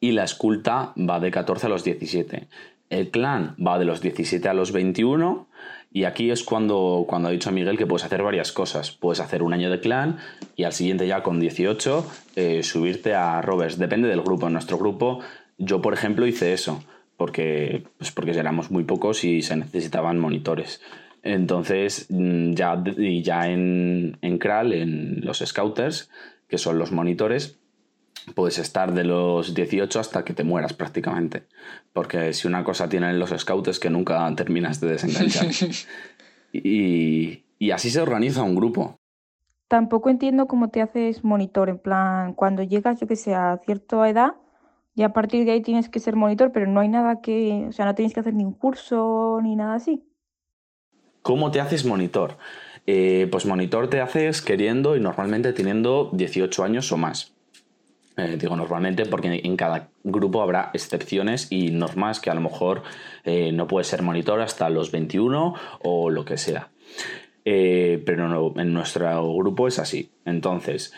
Y 0.00 0.12
la 0.12 0.24
esculta 0.24 0.94
va 0.96 1.20
de 1.20 1.30
14 1.30 1.66
a 1.66 1.68
los 1.68 1.84
17. 1.84 2.48
El 2.90 3.10
clan 3.10 3.54
va 3.64 3.78
de 3.78 3.84
los 3.84 4.00
17 4.00 4.48
a 4.48 4.54
los 4.54 4.72
21. 4.72 5.46
Y 5.92 6.04
aquí 6.04 6.30
es 6.30 6.42
cuando, 6.42 7.04
cuando 7.06 7.28
ha 7.28 7.32
dicho 7.32 7.52
Miguel 7.52 7.78
que 7.78 7.86
puedes 7.86 8.04
hacer 8.04 8.22
varias 8.22 8.50
cosas. 8.50 8.92
Puedes 8.92 9.20
hacer 9.20 9.42
un 9.42 9.52
año 9.52 9.70
de 9.70 9.80
clan 9.80 10.18
y 10.56 10.64
al 10.64 10.72
siguiente 10.72 11.06
ya 11.06 11.22
con 11.22 11.38
18 11.38 12.06
eh, 12.36 12.62
subirte 12.62 13.14
a 13.14 13.40
rovers. 13.42 13.78
Depende 13.78 14.08
del 14.08 14.22
grupo. 14.22 14.46
En 14.46 14.54
nuestro 14.54 14.78
grupo, 14.78 15.20
yo 15.58 15.80
por 15.82 15.92
ejemplo 15.94 16.26
hice 16.26 16.52
eso. 16.52 16.82
Porque, 17.16 17.84
pues 17.98 18.10
porque 18.10 18.32
éramos 18.32 18.70
muy 18.70 18.84
pocos 18.84 19.22
y 19.22 19.42
se 19.42 19.54
necesitaban 19.56 20.18
monitores. 20.18 20.80
Entonces, 21.24 22.06
mm, 22.10 22.52
ya, 22.52 22.80
y 22.98 23.22
ya 23.22 23.48
en, 23.48 24.18
en 24.20 24.38
Kral, 24.38 24.74
en 24.74 25.24
los 25.24 25.38
scouters, 25.38 26.10
que 26.48 26.58
son 26.58 26.78
los 26.78 26.92
monitores, 26.92 27.58
puedes 28.34 28.58
estar 28.58 28.92
de 28.92 29.04
los 29.04 29.54
18 29.54 29.98
hasta 29.98 30.22
que 30.22 30.34
te 30.34 30.44
mueras 30.44 30.74
prácticamente. 30.74 31.44
Porque 31.94 32.34
si 32.34 32.46
una 32.46 32.62
cosa 32.62 32.90
tienen 32.90 33.18
los 33.18 33.30
scouts 33.30 33.68
es 33.68 33.80
que 33.80 33.88
nunca 33.88 34.30
terminas 34.36 34.80
de 34.80 34.88
desenganchar. 34.88 35.46
y, 36.52 37.42
y 37.58 37.70
así 37.70 37.88
se 37.88 38.02
organiza 38.02 38.42
un 38.42 38.54
grupo. 38.54 38.96
Tampoco 39.68 40.10
entiendo 40.10 40.46
cómo 40.46 40.68
te 40.68 40.82
haces 40.82 41.24
monitor, 41.24 41.70
en 41.70 41.78
plan, 41.78 42.34
cuando 42.34 42.62
llegas, 42.62 43.00
yo 43.00 43.06
que 43.06 43.16
sé, 43.16 43.34
a 43.34 43.58
cierta 43.64 44.06
edad, 44.10 44.34
y 44.94 45.04
a 45.04 45.14
partir 45.14 45.46
de 45.46 45.52
ahí 45.52 45.62
tienes 45.62 45.88
que 45.88 46.00
ser 46.00 46.16
monitor, 46.16 46.52
pero 46.52 46.66
no 46.66 46.80
hay 46.80 46.88
nada 46.88 47.22
que, 47.22 47.64
o 47.66 47.72
sea, 47.72 47.86
no 47.86 47.94
tienes 47.94 48.12
que 48.12 48.20
hacer 48.20 48.34
ni 48.34 48.44
un 48.44 48.52
curso 48.52 49.40
ni 49.42 49.56
nada 49.56 49.74
así. 49.74 50.04
¿Cómo 51.24 51.50
te 51.50 51.58
haces 51.58 51.86
monitor? 51.86 52.36
Eh, 52.86 53.28
pues 53.30 53.46
monitor 53.46 53.88
te 53.88 54.02
haces 54.02 54.42
queriendo 54.42 54.94
y 54.94 55.00
normalmente 55.00 55.54
teniendo 55.54 56.10
18 56.12 56.64
años 56.64 56.92
o 56.92 56.98
más. 56.98 57.32
Eh, 58.18 58.36
digo 58.38 58.54
normalmente 58.56 59.06
porque 59.06 59.40
en 59.42 59.56
cada 59.56 59.88
grupo 60.02 60.42
habrá 60.42 60.70
excepciones 60.74 61.50
y 61.50 61.70
normas 61.70 62.20
que 62.20 62.28
a 62.28 62.34
lo 62.34 62.42
mejor 62.42 62.82
eh, 63.24 63.52
no 63.52 63.66
puedes 63.66 63.86
ser 63.88 64.02
monitor 64.02 64.42
hasta 64.42 64.68
los 64.68 64.90
21 64.90 65.54
o 65.80 66.10
lo 66.10 66.26
que 66.26 66.36
sea. 66.36 66.68
Pero 67.42 68.52
en 68.58 68.74
nuestro 68.74 69.34
grupo 69.34 69.66
es 69.66 69.78
así. 69.78 70.10
Entonces, 70.26 70.92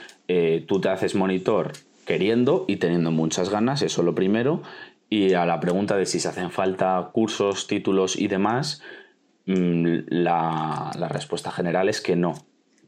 tú 0.66 0.80
te 0.80 0.88
haces 0.88 1.14
monitor 1.14 1.72
queriendo 2.04 2.64
y 2.66 2.76
teniendo 2.76 3.12
muchas 3.12 3.48
ganas, 3.48 3.82
eso 3.82 4.02
lo 4.02 4.16
primero. 4.16 4.62
Y 5.08 5.34
a 5.34 5.46
la 5.46 5.60
pregunta 5.60 5.96
de 5.96 6.06
si 6.06 6.18
se 6.18 6.28
hacen 6.28 6.50
falta 6.50 7.10
cursos, 7.12 7.68
títulos 7.68 8.16
y 8.16 8.26
demás, 8.26 8.82
la, 9.46 10.90
la 10.98 11.08
respuesta 11.08 11.50
general 11.50 11.88
es 11.88 12.00
que 12.00 12.16
no. 12.16 12.34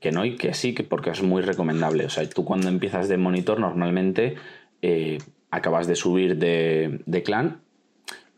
Que 0.01 0.13
no 0.13 0.25
y 0.25 0.37
que 0.37 0.55
sí, 0.55 0.75
que 0.75 0.85
porque 0.85 1.11
es 1.11 1.23
muy 1.23 1.43
recomendable. 1.43 2.05
O 2.05 2.11
sea, 2.11 2.29
tú 2.29 2.45
cuando 2.45 2.69
empiezas 2.69 3.09
de 3.09 3.17
monitor 3.17 3.59
normalmente 3.59 4.37
eh, 4.83 5.19
acabas 5.51 5.87
de 5.87 5.97
subir 5.97 6.37
de, 6.37 7.23
clan 7.25 7.61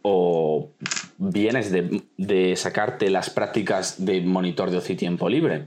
o 0.03 0.71
vienes 1.19 1.71
de, 1.71 2.03
de 2.17 2.57
sacarte 2.57 3.11
las 3.11 3.29
prácticas 3.29 4.05
de 4.05 4.23
monitor 4.23 4.71
de 4.71 4.79
ocio 4.79 4.95
y 4.95 4.99
tiempo 4.99 5.29
libre. 5.29 5.67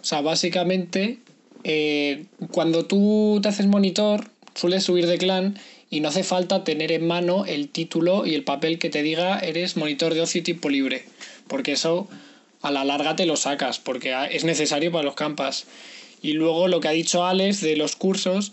O 0.00 0.04
sea, 0.04 0.20
básicamente, 0.20 1.20
eh, 1.62 2.26
cuando 2.50 2.86
tú 2.86 3.38
te 3.40 3.48
haces 3.48 3.68
monitor, 3.68 4.24
sueles 4.54 4.82
subir 4.82 5.06
de 5.06 5.16
clan 5.16 5.54
y 5.92 6.00
no 6.00 6.08
hace 6.08 6.24
falta 6.24 6.64
tener 6.64 6.90
en 6.90 7.06
mano 7.06 7.44
el 7.44 7.68
título 7.68 8.24
y 8.24 8.34
el 8.34 8.44
papel 8.44 8.78
que 8.78 8.88
te 8.88 9.02
diga 9.02 9.38
eres 9.38 9.76
monitor 9.76 10.14
de 10.14 10.22
ocio 10.22 10.40
y 10.40 10.42
tiempo 10.42 10.70
libre. 10.70 11.04
Porque 11.48 11.72
eso 11.72 12.08
a 12.62 12.70
la 12.70 12.82
larga 12.82 13.14
te 13.14 13.26
lo 13.26 13.36
sacas, 13.36 13.78
porque 13.78 14.14
es 14.30 14.44
necesario 14.44 14.90
para 14.90 15.04
los 15.04 15.14
campas. 15.14 15.66
Y 16.22 16.32
luego 16.32 16.66
lo 16.66 16.80
que 16.80 16.88
ha 16.88 16.92
dicho 16.92 17.26
Alex 17.26 17.60
de 17.60 17.76
los 17.76 17.94
cursos, 17.94 18.52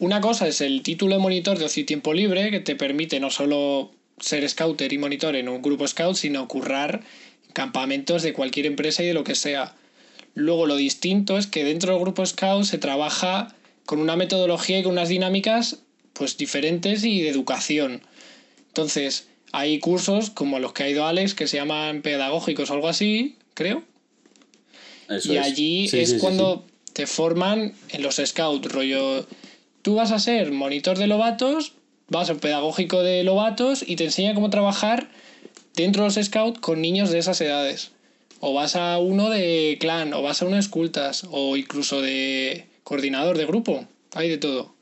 una 0.00 0.20
cosa 0.20 0.48
es 0.48 0.60
el 0.60 0.82
título 0.82 1.14
de 1.14 1.22
monitor 1.22 1.56
de 1.56 1.66
ocio 1.66 1.84
y 1.84 1.86
tiempo 1.86 2.12
libre, 2.12 2.50
que 2.50 2.58
te 2.58 2.74
permite 2.74 3.20
no 3.20 3.30
solo 3.30 3.92
ser 4.18 4.48
scouter 4.48 4.92
y 4.92 4.98
monitor 4.98 5.36
en 5.36 5.48
un 5.48 5.62
grupo 5.62 5.86
scout, 5.86 6.16
sino 6.16 6.48
currar 6.48 7.02
campamentos 7.52 8.24
de 8.24 8.32
cualquier 8.32 8.66
empresa 8.66 9.04
y 9.04 9.06
de 9.06 9.14
lo 9.14 9.22
que 9.22 9.36
sea. 9.36 9.76
Luego 10.34 10.66
lo 10.66 10.74
distinto 10.74 11.38
es 11.38 11.46
que 11.46 11.62
dentro 11.62 11.92
del 11.92 12.02
grupo 12.02 12.26
scout 12.26 12.64
se 12.64 12.78
trabaja 12.78 13.54
con 13.84 14.00
una 14.00 14.16
metodología 14.16 14.80
y 14.80 14.82
con 14.82 14.94
unas 14.94 15.10
dinámicas 15.10 15.84
pues 16.16 16.36
diferentes 16.36 17.04
y 17.04 17.22
de 17.22 17.28
educación. 17.28 18.02
Entonces, 18.68 19.28
hay 19.52 19.78
cursos 19.78 20.30
como 20.30 20.58
los 20.58 20.72
que 20.72 20.82
ha 20.82 20.88
ido 20.88 21.06
Alex 21.06 21.34
que 21.34 21.46
se 21.46 21.56
llaman 21.56 22.02
pedagógicos 22.02 22.70
o 22.70 22.74
algo 22.74 22.88
así, 22.88 23.36
creo. 23.54 23.82
Eso 25.08 25.32
y 25.32 25.36
es. 25.36 25.44
allí 25.44 25.88
Sí, 25.88 26.00
es 26.00 26.10
sí, 26.10 26.14
sí, 26.16 26.20
cuando 26.20 26.64
te 26.92 27.06
forman 27.06 27.74
en 27.90 28.02
los 28.02 28.16
scouts, 28.16 28.70
rollo, 28.72 29.26
tú 29.82 29.94
vas 29.94 30.10
a 30.12 30.18
ser 30.18 30.52
monitor 30.52 30.98
de 30.98 31.06
lobatos, 31.06 31.72
vas 32.08 32.24
a 32.24 32.32
ser 32.34 32.40
pedagógico 32.40 33.02
de 33.02 33.22
lobatos 33.22 33.84
y 33.86 33.96
te 33.96 34.04
enseña 34.04 34.34
cómo 34.34 34.50
trabajar 34.50 35.10
dentro 35.74 36.02
de 36.02 36.08
los 36.14 36.26
scouts 36.26 36.60
con 36.60 36.80
niños 36.80 37.10
de 37.10 37.18
esas 37.18 37.40
edades. 37.40 37.92
O 38.40 38.52
vas 38.52 38.76
a 38.76 38.98
uno 38.98 39.30
de 39.30 39.78
clan, 39.80 40.12
o 40.12 40.20
vas 40.20 40.42
a 40.42 40.44
uno 40.44 40.56
de 40.56 40.60
escultas, 40.60 41.26
o 41.30 41.56
incluso 41.56 42.02
de 42.02 42.66
coordinador 42.84 43.38
de 43.38 43.46
grupo. 43.46 43.86
Hay 44.14 44.28
de 44.28 44.36
todo. 44.36 44.75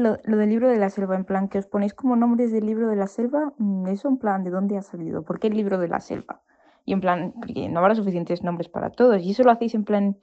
Lo, 0.00 0.16
del 0.16 0.48
libro 0.48 0.68
de 0.68 0.78
la 0.78 0.88
selva, 0.88 1.14
en 1.14 1.24
plan, 1.24 1.48
que 1.48 1.58
os 1.58 1.66
ponéis 1.66 1.92
como 1.92 2.16
nombres 2.16 2.52
del 2.52 2.64
libro 2.64 2.88
de 2.88 2.96
la 2.96 3.06
selva, 3.06 3.52
mm, 3.58 3.88
eso 3.88 4.08
en 4.08 4.16
plan, 4.16 4.44
¿de 4.44 4.50
dónde 4.50 4.78
ha 4.78 4.82
salido? 4.82 5.22
¿Por 5.22 5.38
qué 5.38 5.48
el 5.48 5.56
libro 5.56 5.78
de 5.78 5.88
la 5.88 6.00
selva? 6.00 6.42
Y 6.86 6.94
en 6.94 7.00
plan, 7.00 7.34
porque 7.38 7.68
no 7.68 7.80
habrá 7.80 7.94
suficientes 7.94 8.42
nombres 8.42 8.68
para 8.68 8.90
todos. 8.90 9.22
¿Y 9.22 9.32
eso 9.32 9.42
lo 9.42 9.50
hacéis 9.50 9.74
en 9.74 9.84
plan 9.84 10.16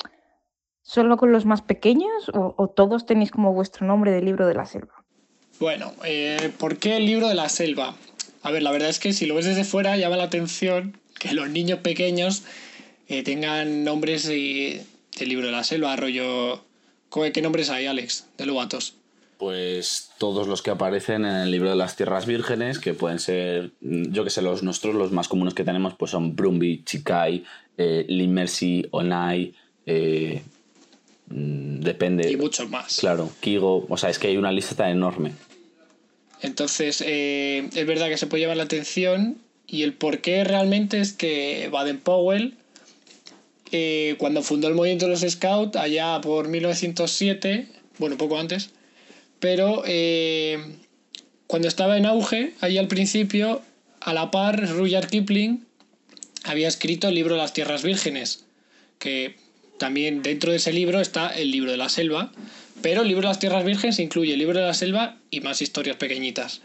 solo 0.81 1.17
con 1.17 1.31
los 1.31 1.46
más 1.46 1.62
pequeños 1.62 2.31
o, 2.34 2.67
todos 2.69 3.05
tenéis 3.05 3.29
como 3.31 3.53
vuestro 3.53 3.86
nombre 3.86 4.12
del 4.12 4.25
libro 4.25 4.48
de 4.48 4.55
la 4.55 4.65
selva? 4.65 5.03
Bueno, 5.60 5.91
eh, 6.05 6.51
¿por 6.57 6.77
qué 6.77 6.98
el 6.98 7.05
libro 7.05 7.27
de 7.27 7.36
la 7.36 7.50
selva? 7.50 7.93
A 8.41 8.51
ver, 8.51 8.63
la 8.63 8.72
verdad 8.72 8.89
es 8.89 9.00
que 9.00 9.13
si 9.13 9.25
lo 9.25 9.36
ves 9.36 9.46
desde 9.46 9.63
fuera 9.63 9.98
llama 9.98 10.17
la 10.17 10.24
atención 10.24 10.98
que 11.19 11.34
los 11.34 11.50
niños 11.50 11.79
pequeños 11.79 12.43
eh, 13.07 13.24
tengan 13.24 13.84
nombres 13.84 14.27
del 14.27 14.86
libro 15.19 15.48
de 15.48 15.51
la 15.51 15.63
selva, 15.63 15.96
rollo... 15.96 16.63
¿Cómo- 17.10 17.31
¿Qué 17.31 17.41
nombres 17.41 17.69
hay, 17.69 17.86
Alex, 17.86 18.27
de 18.38 18.46
lobatos? 18.46 18.96
Pues 19.38 20.10
todos 20.17 20.48
los 20.48 20.62
que 20.62 20.72
aparecen 20.72 21.25
en 21.25 21.36
el 21.36 21.51
libro 21.51 21.70
de 21.70 21.75
las 21.75 21.96
tierras 21.96 22.25
vírgenes, 22.25 22.79
que 22.79 22.94
pueden 22.94 23.20
ser, 23.20 23.72
mm, 23.82 24.12
yo 24.12 24.24
que 24.24 24.29
sé, 24.29 24.41
los 24.41 24.63
nuestros, 24.63 24.96
los 24.96 25.12
más 25.12 25.27
comunes 25.27 25.53
que 25.53 25.63
tenemos, 25.63 25.94
pues 25.94 26.12
son 26.12 26.36
Brumbi, 26.36 26.84
Chikai, 26.84 27.44
eh, 27.77 28.06
Limersi, 28.08 28.88
Onai, 28.91 29.53
eh, 29.86 30.41
mm, 31.27 31.82
depende. 31.82 32.32
Y 32.32 32.38
muchos 32.38 32.70
más. 32.70 32.98
Claro, 32.98 33.29
Kigo, 33.39 33.86
o 33.88 33.98
sea, 33.98 34.10
es 34.10 34.17
que 34.17 34.27
hay 34.27 34.38
una 34.38 34.51
lista 34.51 34.75
tan 34.75 34.89
enorme. 34.89 35.34
Entonces, 36.41 37.03
eh, 37.06 37.70
es 37.74 37.88
verdad 37.88 38.10
que 38.10 38.17
se 38.17 38.27
puede 38.27 38.41
llamar 38.41 38.58
la 38.58 38.63
atención 38.63 39.38
y 39.67 39.84
el 39.84 39.94
por 39.94 40.20
qué 40.20 40.44
realmente 40.44 41.00
es 41.00 41.13
que 41.13 41.70
Baden-Powell, 41.72 42.56
eh, 43.72 44.15
cuando 44.17 44.41
fundó 44.41 44.67
el 44.67 44.75
movimiento 44.75 45.06
de 45.06 45.12
los 45.12 45.22
Scouts, 45.22 45.75
allá 45.75 46.22
por 46.22 46.48
1907, 46.48 47.67
bueno, 47.98 48.17
poco 48.17 48.38
antes, 48.38 48.70
pero 49.39 49.84
eh, 49.86 50.77
cuando 51.48 51.67
estaba 51.67 51.98
en 51.98 52.06
auge, 52.06 52.53
ahí 52.62 52.77
al 52.77 52.88
principio, 52.88 53.62
a 54.01 54.13
la 54.13 54.32
par, 54.32 54.70
Rudyard 54.70 55.10
Kipling 55.10 55.65
había 56.44 56.67
escrito 56.67 57.10
el 57.10 57.15
libro 57.15 57.36
las 57.36 57.53
Tierras 57.53 57.84
Vírgenes, 57.84 58.46
que 59.00 59.36
también 59.77 60.24
dentro 60.24 60.51
de 60.51 60.58
ese 60.58 60.74
libro 60.74 61.00
está 61.00 61.29
el 61.29 61.51
libro 61.51 61.72
de 61.72 61.77
la 61.77 61.89
selva, 61.89 62.32
pero 62.82 63.01
el 63.01 63.08
libro 63.08 63.24
de 63.24 63.27
las 63.27 63.39
Tierras 63.39 63.65
Vírgenes 63.65 64.00
incluye 64.00 64.34
el 64.34 64.39
libro 64.39 64.60
de 64.60 64.65
la 64.65 64.74
selva 64.74 65.17
y 65.29 65.41
más 65.41 65.62
historias 65.62 65.98
pequeñitas. 65.98 66.62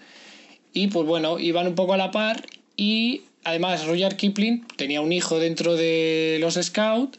Y 0.73 0.89
pues 0.89 1.07
bueno, 1.07 1.39
iban 1.39 1.67
un 1.67 1.75
poco 1.75 1.95
a 1.95 1.97
la 1.97 2.11
par 2.11 2.47
y 2.77 3.23
además 3.45 3.87
Rudyard 3.87 4.17
Kipling 4.17 4.67
tenía 4.77 5.01
un 5.01 5.13
hijo 5.13 5.39
dentro 5.39 5.77
de 5.77 6.39
los 6.41 6.55
Scouts 6.55 7.19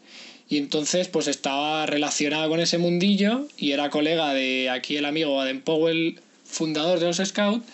y 0.53 0.59
entonces 0.59 1.07
pues 1.07 1.27
estaba 1.27 1.87
relacionado 1.87 2.47
con 2.47 2.59
ese 2.59 2.77
mundillo 2.77 3.47
y 3.57 3.71
era 3.71 3.89
colega 3.89 4.35
de 4.35 4.69
aquí 4.69 4.97
el 4.97 5.05
amigo 5.05 5.33
Baden 5.35 5.61
Powell, 5.61 6.19
fundador 6.45 6.99
de 6.99 7.07
los 7.07 7.17
Scouts. 7.17 7.65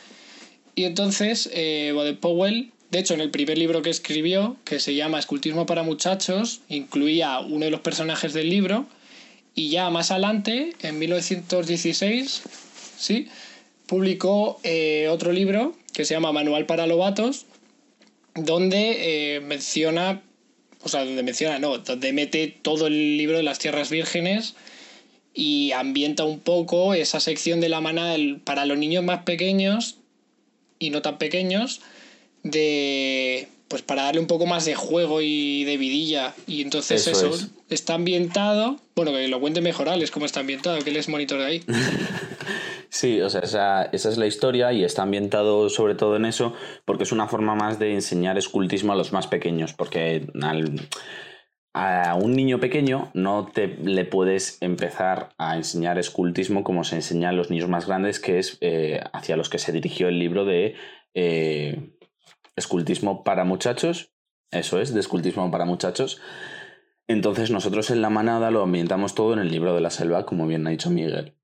Y 0.76 0.86
entonces 0.86 1.50
eh, 1.52 1.92
Baden 1.94 2.16
Powell, 2.16 2.72
de 2.90 3.00
hecho 3.00 3.16
en 3.16 3.20
el 3.20 3.32
primer 3.32 3.58
libro 3.58 3.82
que 3.82 3.90
escribió, 3.90 4.56
que 4.64 4.80
se 4.80 4.96
llama 4.96 5.20
Escultismo 5.20 5.66
para 5.66 5.84
muchachos, 5.84 6.62
incluía 6.70 7.40
uno 7.42 7.66
de 7.66 7.72
los 7.72 7.82
personajes 7.82 8.32
del 8.32 8.50
libro 8.50 8.86
y 9.54 9.68
ya 9.68 9.90
más 9.90 10.12
adelante, 10.12 10.74
en 10.82 11.00
1916, 11.00 12.44
¿sí? 12.98 13.28
publicó 13.88 14.58
eh, 14.64 15.10
otro 15.12 15.34
libro 15.34 15.76
que 15.92 16.06
se 16.06 16.14
llama 16.14 16.32
Manual 16.32 16.66
para 16.66 16.88
Lobatos, 16.88 17.46
donde 18.36 19.36
eh, 19.36 19.40
menciona, 19.42 20.22
o 20.84 20.90
sea, 20.90 21.04
donde 21.06 21.24
menciona, 21.24 21.60
no, 21.60 21.78
donde 21.80 22.14
mete 22.14 22.48
todo 22.62 22.88
el 22.88 23.18
libro 23.18 23.38
de 23.38 23.44
las 23.44 23.60
tierras 23.60 23.90
vírgenes 23.90 24.56
y 25.34 25.72
ambienta 25.74 26.24
un 26.24 26.40
poco 26.40 26.94
esa 26.94 27.20
sección 27.20 27.60
de 27.62 27.70
la 27.70 27.82
manada 27.82 28.14
del- 28.14 28.38
para 28.38 28.66
los 28.66 28.78
niños 28.78 29.04
más 29.04 29.24
pequeños 29.24 29.98
y 30.80 30.90
no 30.90 31.02
tan 31.02 31.18
pequeños, 31.18 31.82
de 32.44 33.48
pues 33.68 33.84
para 33.84 34.02
darle 34.04 34.20
un 34.20 34.26
poco 34.26 34.48
más 34.48 34.66
de 34.66 34.74
juego 34.74 35.22
y 35.22 35.64
de 35.66 35.78
vidilla. 35.78 36.34
Y 36.48 36.62
entonces 36.64 37.06
Eso 37.06 37.12
eso, 37.12 37.36
es. 37.36 37.48
está 37.70 37.94
ambientado, 37.94 38.80
bueno, 38.96 39.12
que 39.12 39.28
lo 39.28 39.40
cuente 39.40 39.62
mejor 39.62 39.90
Alex, 39.90 40.10
cómo 40.10 40.26
está 40.26 40.40
ambientado, 40.40 40.80
que 40.84 40.90
él 40.90 40.98
es 40.98 41.08
monitor 41.08 41.38
de 41.40 41.46
ahí. 41.46 41.64
Sí, 42.92 43.22
o 43.22 43.30
sea, 43.30 43.42
esa, 43.42 43.84
es 43.84 44.18
la 44.18 44.26
historia 44.26 44.74
y 44.74 44.84
está 44.84 45.04
ambientado 45.04 45.70
sobre 45.70 45.94
todo 45.94 46.16
en 46.16 46.26
eso 46.26 46.54
porque 46.86 47.04
es 47.04 47.12
una 47.12 47.28
forma 47.28 47.54
más 47.56 47.78
de 47.78 47.94
enseñar 47.94 48.38
escultismo 48.38 48.94
a 48.94 48.96
los 48.96 49.14
más 49.14 49.28
pequeños, 49.28 49.74
porque 49.74 50.28
al- 50.42 50.90
a 51.74 52.16
un 52.16 52.34
niño 52.34 52.60
pequeño 52.60 53.12
no 53.14 53.46
te 53.54 53.68
le 53.68 54.06
puedes 54.06 54.60
empezar 54.62 55.30
a 55.38 55.56
enseñar 55.56 56.00
escultismo 56.00 56.64
como 56.64 56.84
se 56.84 56.96
enseña 56.96 57.30
a 57.30 57.32
los 57.32 57.52
niños 57.52 57.70
más 57.70 57.86
grandes, 57.88 58.20
que 58.20 58.40
es 58.40 58.58
eh, 58.62 59.00
hacia 59.14 59.38
los 59.38 59.50
que 59.50 59.60
se 59.60 59.72
dirigió 59.72 60.08
el 60.08 60.18
libro 60.18 60.46
de 60.46 60.76
eh, 61.14 61.96
escultismo 62.56 63.24
para 63.24 63.44
muchachos, 63.46 64.14
eso 64.52 64.82
es, 64.82 64.94
de 64.96 65.00
escultismo 65.00 65.50
para 65.52 65.66
muchachos. 65.66 66.20
Entonces 67.08 67.52
nosotros 67.52 67.92
en 67.92 68.02
la 68.02 68.10
manada 68.10 68.52
lo 68.52 68.64
ambientamos 68.64 69.16
todo 69.16 69.34
en 69.34 69.40
el 69.40 69.52
libro 69.52 69.76
de 69.76 69.82
la 69.82 69.92
selva, 69.92 70.26
como 70.26 70.48
bien 70.48 70.66
ha 70.68 70.72
dicho 70.72 70.90
Miguel. 70.90 71.39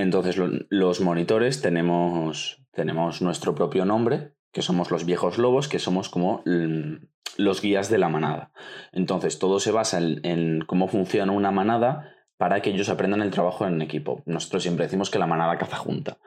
Entonces 0.00 0.36
lo- 0.36 0.50
los 0.68 1.00
monitores 1.00 1.60
tenemos, 1.62 2.62
tenemos 2.72 3.22
nuestro 3.22 3.54
propio 3.54 3.84
nombre, 3.84 4.32
que 4.52 4.62
somos 4.62 4.90
los 4.90 5.04
viejos 5.04 5.38
lobos, 5.38 5.68
que 5.68 5.78
somos 5.78 6.08
como 6.08 6.42
mm, 6.46 7.04
los 7.36 7.60
guías 7.62 7.88
de 7.90 7.98
la 7.98 8.08
manada. 8.08 8.52
Entonces 8.92 9.38
todo 9.38 9.60
se 9.60 9.70
basa 9.72 9.98
en, 9.98 10.20
en 10.24 10.60
cómo 10.66 10.88
funciona 10.88 11.32
una 11.32 11.50
manada 11.50 12.12
para 12.36 12.62
que 12.62 12.70
ellos 12.70 12.88
aprendan 12.88 13.22
el 13.22 13.30
trabajo 13.30 13.66
en 13.66 13.82
equipo. 13.82 14.22
Nosotros 14.26 14.62
siempre 14.62 14.86
decimos 14.86 15.10
que 15.10 15.18
la 15.18 15.26
manada 15.26 15.58
caza 15.58 15.76
junta. 15.76 16.18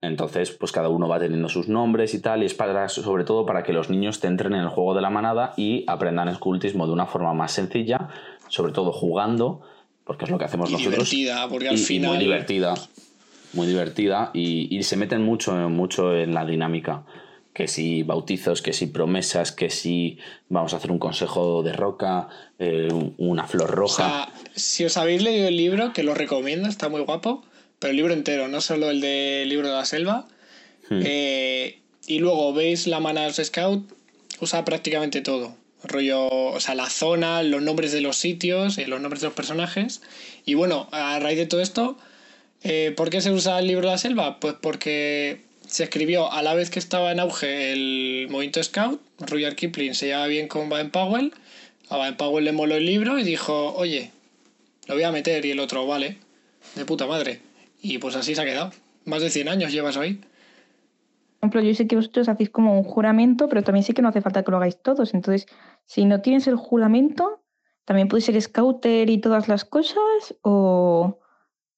Entonces, 0.00 0.50
pues 0.52 0.70
cada 0.72 0.88
uno 0.88 1.08
va 1.08 1.18
teniendo 1.18 1.48
sus 1.48 1.68
nombres 1.68 2.14
y 2.14 2.22
tal, 2.22 2.42
y 2.42 2.46
es 2.46 2.54
para, 2.54 2.88
sobre 2.88 3.24
todo 3.24 3.44
para 3.44 3.62
que 3.64 3.72
los 3.72 3.90
niños 3.90 4.20
te 4.20 4.28
entren 4.28 4.54
en 4.54 4.60
el 4.60 4.68
juego 4.68 4.94
de 4.94 5.00
la 5.02 5.10
manada 5.10 5.54
y 5.56 5.84
aprendan 5.88 6.28
escultismo 6.28 6.86
de 6.86 6.92
una 6.92 7.06
forma 7.06 7.34
más 7.34 7.52
sencilla, 7.52 8.08
sobre 8.46 8.72
todo 8.72 8.92
jugando, 8.92 9.60
porque 10.04 10.24
es 10.24 10.30
lo 10.30 10.38
que 10.38 10.44
hacemos 10.44 10.70
Y 10.70 10.74
nosotros 10.74 11.10
divertida, 11.10 11.48
porque 11.48 11.68
al 11.68 11.76
y- 11.76 11.80
y 11.80 11.84
final. 11.84 12.10
muy 12.12 12.18
divertida. 12.18 12.74
Muy 13.52 13.66
divertida. 13.66 14.30
Y, 14.34 14.74
y 14.76 14.82
se 14.82 14.96
meten 14.96 15.22
mucho, 15.22 15.52
mucho 15.68 16.16
en 16.16 16.34
la 16.34 16.44
dinámica. 16.44 17.04
Que 17.54 17.66
si 17.66 18.02
bautizos, 18.04 18.62
que 18.62 18.72
si 18.72 18.86
promesas, 18.86 19.50
que 19.52 19.68
si 19.70 20.18
vamos 20.48 20.74
a 20.74 20.76
hacer 20.76 20.92
un 20.92 20.98
consejo 20.98 21.62
de 21.62 21.72
roca, 21.72 22.28
eh, 22.58 22.88
un- 22.92 23.14
una 23.18 23.46
flor 23.48 23.70
O 23.70 23.74
roja. 23.74 23.96
sea, 24.06 24.32
si 24.54 24.84
os 24.84 24.96
habéis 24.96 25.22
leído 25.22 25.48
el 25.48 25.56
libro, 25.56 25.92
que 25.92 26.02
lo 26.04 26.14
recomiendo, 26.14 26.68
está 26.68 26.88
muy 26.88 27.00
guapo, 27.00 27.44
pero 27.80 27.90
el 27.90 27.96
libro 27.96 28.12
entero, 28.14 28.46
no 28.48 28.60
solo 28.60 28.90
el 28.90 29.00
del 29.00 29.48
libro 29.48 29.68
de 29.68 29.74
la 29.74 29.84
selva. 29.84 30.26
Hmm. 30.88 31.00
Eh, 31.04 31.80
y 32.06 32.18
luego 32.20 32.52
veis 32.52 32.86
la 32.86 33.00
de 33.00 33.12
los 33.26 33.36
Scout, 33.36 33.92
usa 34.40 34.64
prácticamente 34.64 35.20
todo. 35.20 35.56
Rollo, 35.84 36.26
o 36.28 36.60
sea, 36.60 36.74
la 36.74 36.88
zona, 36.90 37.42
los 37.42 37.62
nombres 37.62 37.92
de 37.92 38.00
los 38.00 38.16
sitios, 38.16 38.78
eh, 38.78 38.86
los 38.86 39.00
nombres 39.00 39.20
de 39.20 39.26
los 39.28 39.34
personajes. 39.34 40.00
Y 40.44 40.54
bueno, 40.54 40.88
a 40.92 41.18
raíz 41.18 41.38
de 41.38 41.46
todo 41.46 41.60
esto, 41.60 41.96
eh, 42.62 42.92
¿por 42.96 43.10
qué 43.10 43.20
se 43.20 43.30
usa 43.30 43.58
el 43.58 43.66
libro 43.66 43.86
de 43.86 43.92
la 43.92 43.98
selva? 43.98 44.40
Pues 44.40 44.54
porque 44.60 45.42
se 45.66 45.84
escribió 45.84 46.32
a 46.32 46.42
la 46.42 46.54
vez 46.54 46.70
que 46.70 46.78
estaba 46.78 47.12
en 47.12 47.20
auge 47.20 47.72
el 47.72 48.28
movimiento 48.30 48.62
Scout. 48.62 49.00
Rudyard 49.20 49.54
Kipling 49.54 49.94
se 49.94 50.06
llevaba 50.06 50.26
bien 50.26 50.48
con 50.48 50.68
Baden 50.68 50.90
Powell. 50.90 51.32
A 51.90 51.96
Baden 51.96 52.16
Powell 52.16 52.44
le 52.44 52.52
moló 52.52 52.74
el 52.74 52.86
libro 52.86 53.18
y 53.18 53.22
dijo, 53.22 53.74
oye, 53.74 54.10
lo 54.86 54.94
voy 54.94 55.04
a 55.04 55.12
meter. 55.12 55.44
Y 55.44 55.52
el 55.52 55.60
otro, 55.60 55.86
vale, 55.86 56.18
de 56.74 56.84
puta 56.84 57.06
madre. 57.06 57.40
Y 57.80 57.98
pues 57.98 58.16
así 58.16 58.34
se 58.34 58.40
ha 58.40 58.44
quedado. 58.44 58.72
Más 59.04 59.22
de 59.22 59.30
100 59.30 59.48
años 59.48 59.72
llevas 59.72 59.96
ahí. 59.96 60.14
Por 61.40 61.50
ejemplo, 61.50 61.62
yo 61.62 61.74
sé 61.74 61.86
que 61.86 61.96
vosotros 61.96 62.28
hacéis 62.28 62.50
como 62.50 62.76
un 62.76 62.84
juramento, 62.84 63.48
pero 63.48 63.62
también 63.62 63.84
sé 63.84 63.94
que 63.94 64.02
no 64.02 64.08
hace 64.08 64.20
falta 64.20 64.42
que 64.42 64.50
lo 64.50 64.56
hagáis 64.56 64.82
todos. 64.82 65.14
Entonces, 65.14 65.46
si 65.86 66.04
no 66.04 66.20
tienes 66.20 66.48
el 66.48 66.56
juramento, 66.56 67.44
también 67.84 68.08
puedes 68.08 68.24
ser 68.24 68.40
scouter 68.40 69.08
y 69.08 69.18
todas 69.18 69.48
las 69.48 69.64
cosas, 69.64 70.34
o, 70.42 71.20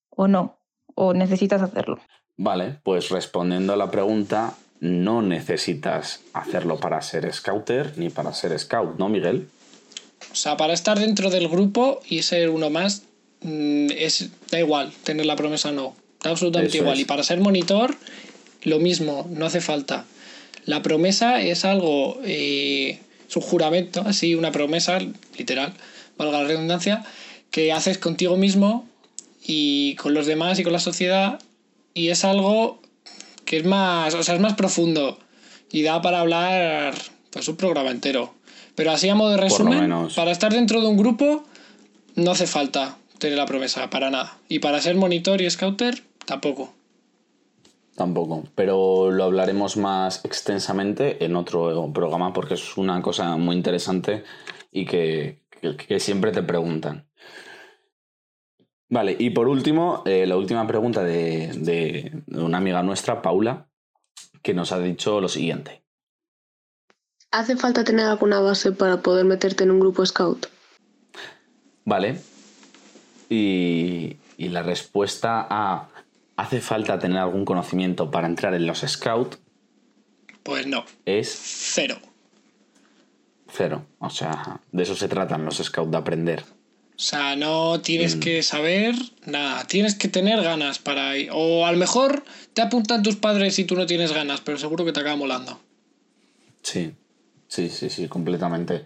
o 0.09 0.27
no, 0.27 0.60
o 0.95 1.13
necesitas 1.13 1.61
hacerlo. 1.61 1.99
Vale, 2.37 2.77
pues 2.83 3.09
respondiendo 3.09 3.73
a 3.73 3.77
la 3.77 3.91
pregunta, 3.91 4.55
no 4.79 5.21
necesitas 5.21 6.21
hacerlo 6.33 6.79
para 6.79 7.01
ser 7.01 7.31
scouter 7.31 7.97
ni 7.97 8.09
para 8.09 8.33
ser 8.33 8.57
scout, 8.57 8.97
¿no, 8.97 9.09
Miguel? 9.09 9.47
O 10.31 10.35
sea, 10.35 10.57
para 10.57 10.73
estar 10.73 10.99
dentro 10.99 11.29
del 11.29 11.47
grupo 11.47 12.01
y 12.07 12.23
ser 12.23 12.49
uno 12.49 12.69
más, 12.69 13.03
mm, 13.41 13.87
es, 13.95 14.29
da 14.49 14.59
igual 14.59 14.91
tener 15.03 15.25
la 15.25 15.35
promesa 15.35 15.69
o 15.69 15.73
no. 15.73 15.95
Da 16.23 16.31
absolutamente 16.31 16.77
Eso 16.77 16.83
igual. 16.83 16.95
es. 16.95 17.01
Y 17.01 17.05
para 17.05 17.23
ser 17.23 17.39
monitor, 17.39 17.95
lo 18.63 18.79
mismo, 18.79 19.27
no 19.29 19.45
hace 19.45 19.61
falta. 19.61 20.05
La 20.65 20.81
promesa 20.81 21.41
es 21.41 21.65
algo, 21.65 22.19
eh, 22.23 22.99
es 23.27 23.35
un 23.35 23.41
juramento, 23.41 24.01
así, 24.05 24.35
una 24.35 24.51
promesa, 24.51 24.99
literal, 25.37 25.73
valga 26.17 26.41
la 26.41 26.47
redundancia, 26.47 27.03
que 27.49 27.71
haces 27.71 27.97
contigo 27.97 28.37
mismo 28.37 28.87
y 29.43 29.95
con 29.95 30.13
los 30.13 30.25
demás 30.25 30.59
y 30.59 30.63
con 30.63 30.73
la 30.73 30.79
sociedad. 30.79 31.39
Y 31.93 32.09
es 32.09 32.23
algo 32.25 32.79
que 33.45 33.57
es 33.57 33.65
más, 33.65 34.13
o 34.13 34.23
sea, 34.23 34.35
es 34.35 34.41
más 34.41 34.53
profundo 34.53 35.17
y 35.71 35.81
da 35.83 36.01
para 36.01 36.19
hablar 36.21 36.93
pues 37.31 37.47
un 37.47 37.55
programa 37.57 37.91
entero. 37.91 38.33
Pero 38.75 38.91
así 38.91 39.09
a 39.09 39.15
modo 39.15 39.31
de 39.31 39.37
resumen, 39.37 39.91
para 40.15 40.31
estar 40.31 40.53
dentro 40.53 40.81
de 40.81 40.87
un 40.87 40.97
grupo 40.97 41.43
no 42.15 42.31
hace 42.31 42.47
falta 42.47 42.97
tener 43.19 43.37
la 43.37 43.45
promesa, 43.45 43.89
para 43.89 44.09
nada. 44.09 44.37
Y 44.49 44.59
para 44.59 44.81
ser 44.81 44.95
monitor 44.95 45.41
y 45.41 45.49
scouter, 45.49 46.01
tampoco. 46.25 46.73
Tampoco, 47.95 48.45
pero 48.55 49.11
lo 49.11 49.25
hablaremos 49.25 49.75
más 49.77 50.23
extensamente 50.23 51.23
en 51.25 51.35
otro 51.35 51.91
programa 51.93 52.31
porque 52.33 52.53
es 52.53 52.77
una 52.77 53.01
cosa 53.01 53.35
muy 53.35 53.55
interesante 53.55 54.23
y 54.71 54.85
que, 54.85 55.41
que- 55.61 55.75
que 55.75 55.99
siempre 55.99 56.31
te 56.31 56.41
preguntan. 56.41 57.05
Vale, 58.91 59.15
y 59.17 59.29
por 59.29 59.47
último, 59.47 60.03
eh, 60.05 60.27
la 60.27 60.35
última 60.35 60.67
pregunta 60.67 61.01
de, 61.01 62.23
una 62.27 62.57
amiga 62.57 62.83
nuestra, 62.83 63.21
Paula, 63.21 63.69
que 64.43 64.53
nos 64.53 64.73
ha 64.73 64.79
dicho 64.79 65.21
lo 65.21 65.29
siguiente. 65.29 65.81
¿Hace 67.31 67.55
falta 67.55 67.85
tener 67.85 68.05
alguna 68.05 68.41
base 68.41 68.73
para 68.73 68.97
poder 69.01 69.23
meterte 69.23 69.63
en 69.63 69.71
un 69.71 69.79
grupo 69.79 70.05
scout? 70.05 70.47
Vale, 71.85 72.19
y, 73.29 74.17
y 74.35 74.49
la 74.49 74.61
respuesta 74.61 75.47
a 75.49 75.87
¿hace 76.35 76.59
falta 76.59 76.99
tener 76.99 77.19
algún 77.19 77.45
conocimiento 77.45 78.11
para 78.11 78.27
entrar 78.27 78.53
en 78.55 78.67
los 78.67 78.79
scouts? 78.79 79.39
Pues 80.43 80.67
no, 80.67 80.83
es 81.05 81.33
cero. 81.33 81.95
cero. 83.47 83.85
O 83.99 84.09
sea, 84.09 84.59
de 84.73 84.83
eso 84.83 84.95
se 84.95 85.07
tratan 85.07 85.45
los 85.45 85.57
scouts, 85.57 85.91
de 85.91 85.97
aprender. 85.97 86.43
O 86.95 87.03
sea, 87.03 87.35
no 87.35 87.81
tienes 87.81 88.15
Mm. 88.15 88.19
que 88.19 88.43
saber 88.43 88.95
nada, 89.25 89.65
tienes 89.65 89.95
que 89.95 90.07
tener 90.07 90.41
ganas 90.43 90.77
para 90.79 91.17
ir. 91.17 91.29
O 91.33 91.65
a 91.65 91.71
lo 91.71 91.77
mejor 91.77 92.23
te 92.53 92.61
apuntan 92.61 93.01
tus 93.03 93.15
padres 93.15 93.55
si 93.55 93.63
tú 93.65 93.75
no 93.75 93.85
tienes 93.87 94.11
ganas, 94.13 94.41
pero 94.41 94.57
seguro 94.57 94.85
que 94.85 94.91
te 94.93 94.99
acaba 94.99 95.15
molando. 95.15 95.59
Sí, 96.61 96.91
sí, 97.47 97.69
sí, 97.69 97.89
sí, 97.89 98.07
completamente. 98.07 98.85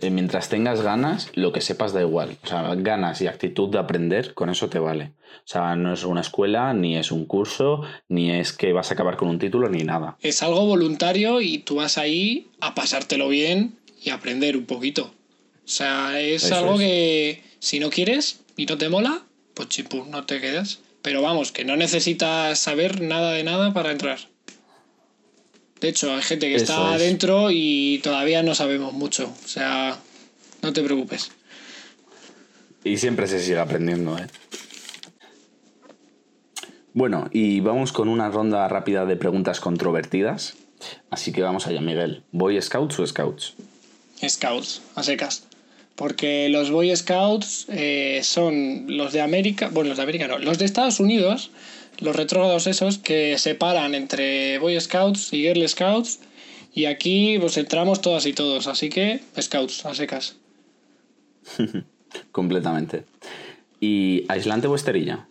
Eh, 0.00 0.10
mientras 0.10 0.48
tengas 0.48 0.80
ganas, 0.80 1.30
lo 1.34 1.52
que 1.52 1.60
sepas 1.60 1.92
da 1.92 2.00
igual. 2.00 2.36
O 2.42 2.46
sea, 2.46 2.74
ganas 2.76 3.20
y 3.20 3.26
actitud 3.26 3.68
de 3.68 3.78
aprender, 3.78 4.34
con 4.34 4.48
eso 4.50 4.68
te 4.68 4.78
vale. 4.78 5.12
O 5.44 5.46
sea, 5.48 5.76
no 5.76 5.92
es 5.92 6.04
una 6.04 6.22
escuela, 6.22 6.72
ni 6.72 6.96
es 6.96 7.12
un 7.12 7.26
curso, 7.26 7.82
ni 8.08 8.30
es 8.32 8.52
que 8.52 8.72
vas 8.72 8.90
a 8.90 8.94
acabar 8.94 9.16
con 9.16 9.28
un 9.28 9.38
título, 9.38 9.68
ni 9.68 9.84
nada. 9.84 10.16
Es 10.20 10.42
algo 10.42 10.64
voluntario 10.66 11.40
y 11.40 11.58
tú 11.58 11.76
vas 11.76 11.98
ahí 11.98 12.48
a 12.60 12.74
pasártelo 12.74 13.28
bien 13.28 13.76
y 14.02 14.10
aprender 14.10 14.56
un 14.56 14.64
poquito. 14.66 15.12
O 15.64 15.68
sea, 15.68 16.20
es 16.20 16.44
Eso 16.44 16.56
algo 16.56 16.74
es. 16.74 16.80
que 16.80 17.42
si 17.60 17.78
no 17.80 17.90
quieres 17.90 18.40
y 18.56 18.66
no 18.66 18.76
te 18.78 18.88
mola, 18.88 19.22
pues 19.54 19.68
chipú, 19.68 20.04
no 20.06 20.24
te 20.26 20.40
quedas. 20.40 20.80
Pero 21.02 21.22
vamos, 21.22 21.50
que 21.52 21.64
no 21.64 21.76
necesitas 21.76 22.58
saber 22.58 23.00
nada 23.00 23.32
de 23.32 23.42
nada 23.44 23.72
para 23.72 23.90
entrar. 23.90 24.18
De 25.80 25.88
hecho, 25.88 26.14
hay 26.14 26.22
gente 26.22 26.48
que 26.48 26.56
Eso 26.56 26.64
está 26.64 26.94
es. 26.94 27.00
dentro 27.02 27.48
y 27.50 28.00
todavía 28.04 28.42
no 28.44 28.54
sabemos 28.54 28.92
mucho. 28.92 29.32
O 29.44 29.48
sea, 29.48 29.98
no 30.62 30.72
te 30.72 30.82
preocupes. 30.82 31.32
Y 32.84 32.98
siempre 32.98 33.26
se 33.26 33.40
sigue 33.40 33.58
aprendiendo, 33.58 34.16
¿eh? 34.18 34.26
Bueno, 36.94 37.28
y 37.32 37.60
vamos 37.60 37.92
con 37.92 38.08
una 38.08 38.28
ronda 38.28 38.68
rápida 38.68 39.06
de 39.06 39.16
preguntas 39.16 39.60
controvertidas. 39.60 40.54
Así 41.10 41.32
que 41.32 41.42
vamos 41.42 41.66
allá, 41.66 41.80
Miguel. 41.80 42.22
¿Boy 42.32 42.60
Scouts 42.60 42.98
o 42.98 43.06
Scouts? 43.06 43.54
Scouts, 44.28 44.82
a 44.94 45.02
secas. 45.02 45.44
Porque 45.96 46.48
los 46.48 46.70
Boy 46.70 46.94
Scouts 46.94 47.66
eh, 47.68 48.20
son 48.22 48.96
los 48.96 49.12
de 49.12 49.20
América, 49.20 49.68
bueno, 49.72 49.88
los 49.88 49.98
de 49.98 50.02
América 50.02 50.26
no, 50.26 50.38
los 50.38 50.58
de 50.58 50.64
Estados 50.64 51.00
Unidos, 51.00 51.50
los 52.00 52.16
retrógrados 52.16 52.66
esos 52.66 52.98
que 52.98 53.36
separan 53.38 53.94
entre 53.94 54.58
Boy 54.58 54.80
Scouts 54.80 55.32
y 55.32 55.42
Girl 55.42 55.68
Scouts. 55.68 56.20
Y 56.74 56.86
aquí 56.86 57.38
pues 57.38 57.58
entramos 57.58 58.00
todas 58.00 58.24
y 58.24 58.32
todos, 58.32 58.66
así 58.66 58.88
que 58.88 59.20
Scouts, 59.38 59.84
a 59.84 59.94
secas. 59.94 60.36
Completamente. 62.32 63.04
¿Y 63.80 64.24
aislante 64.28 64.68
o 64.68 64.74
esterilla? 64.74 65.26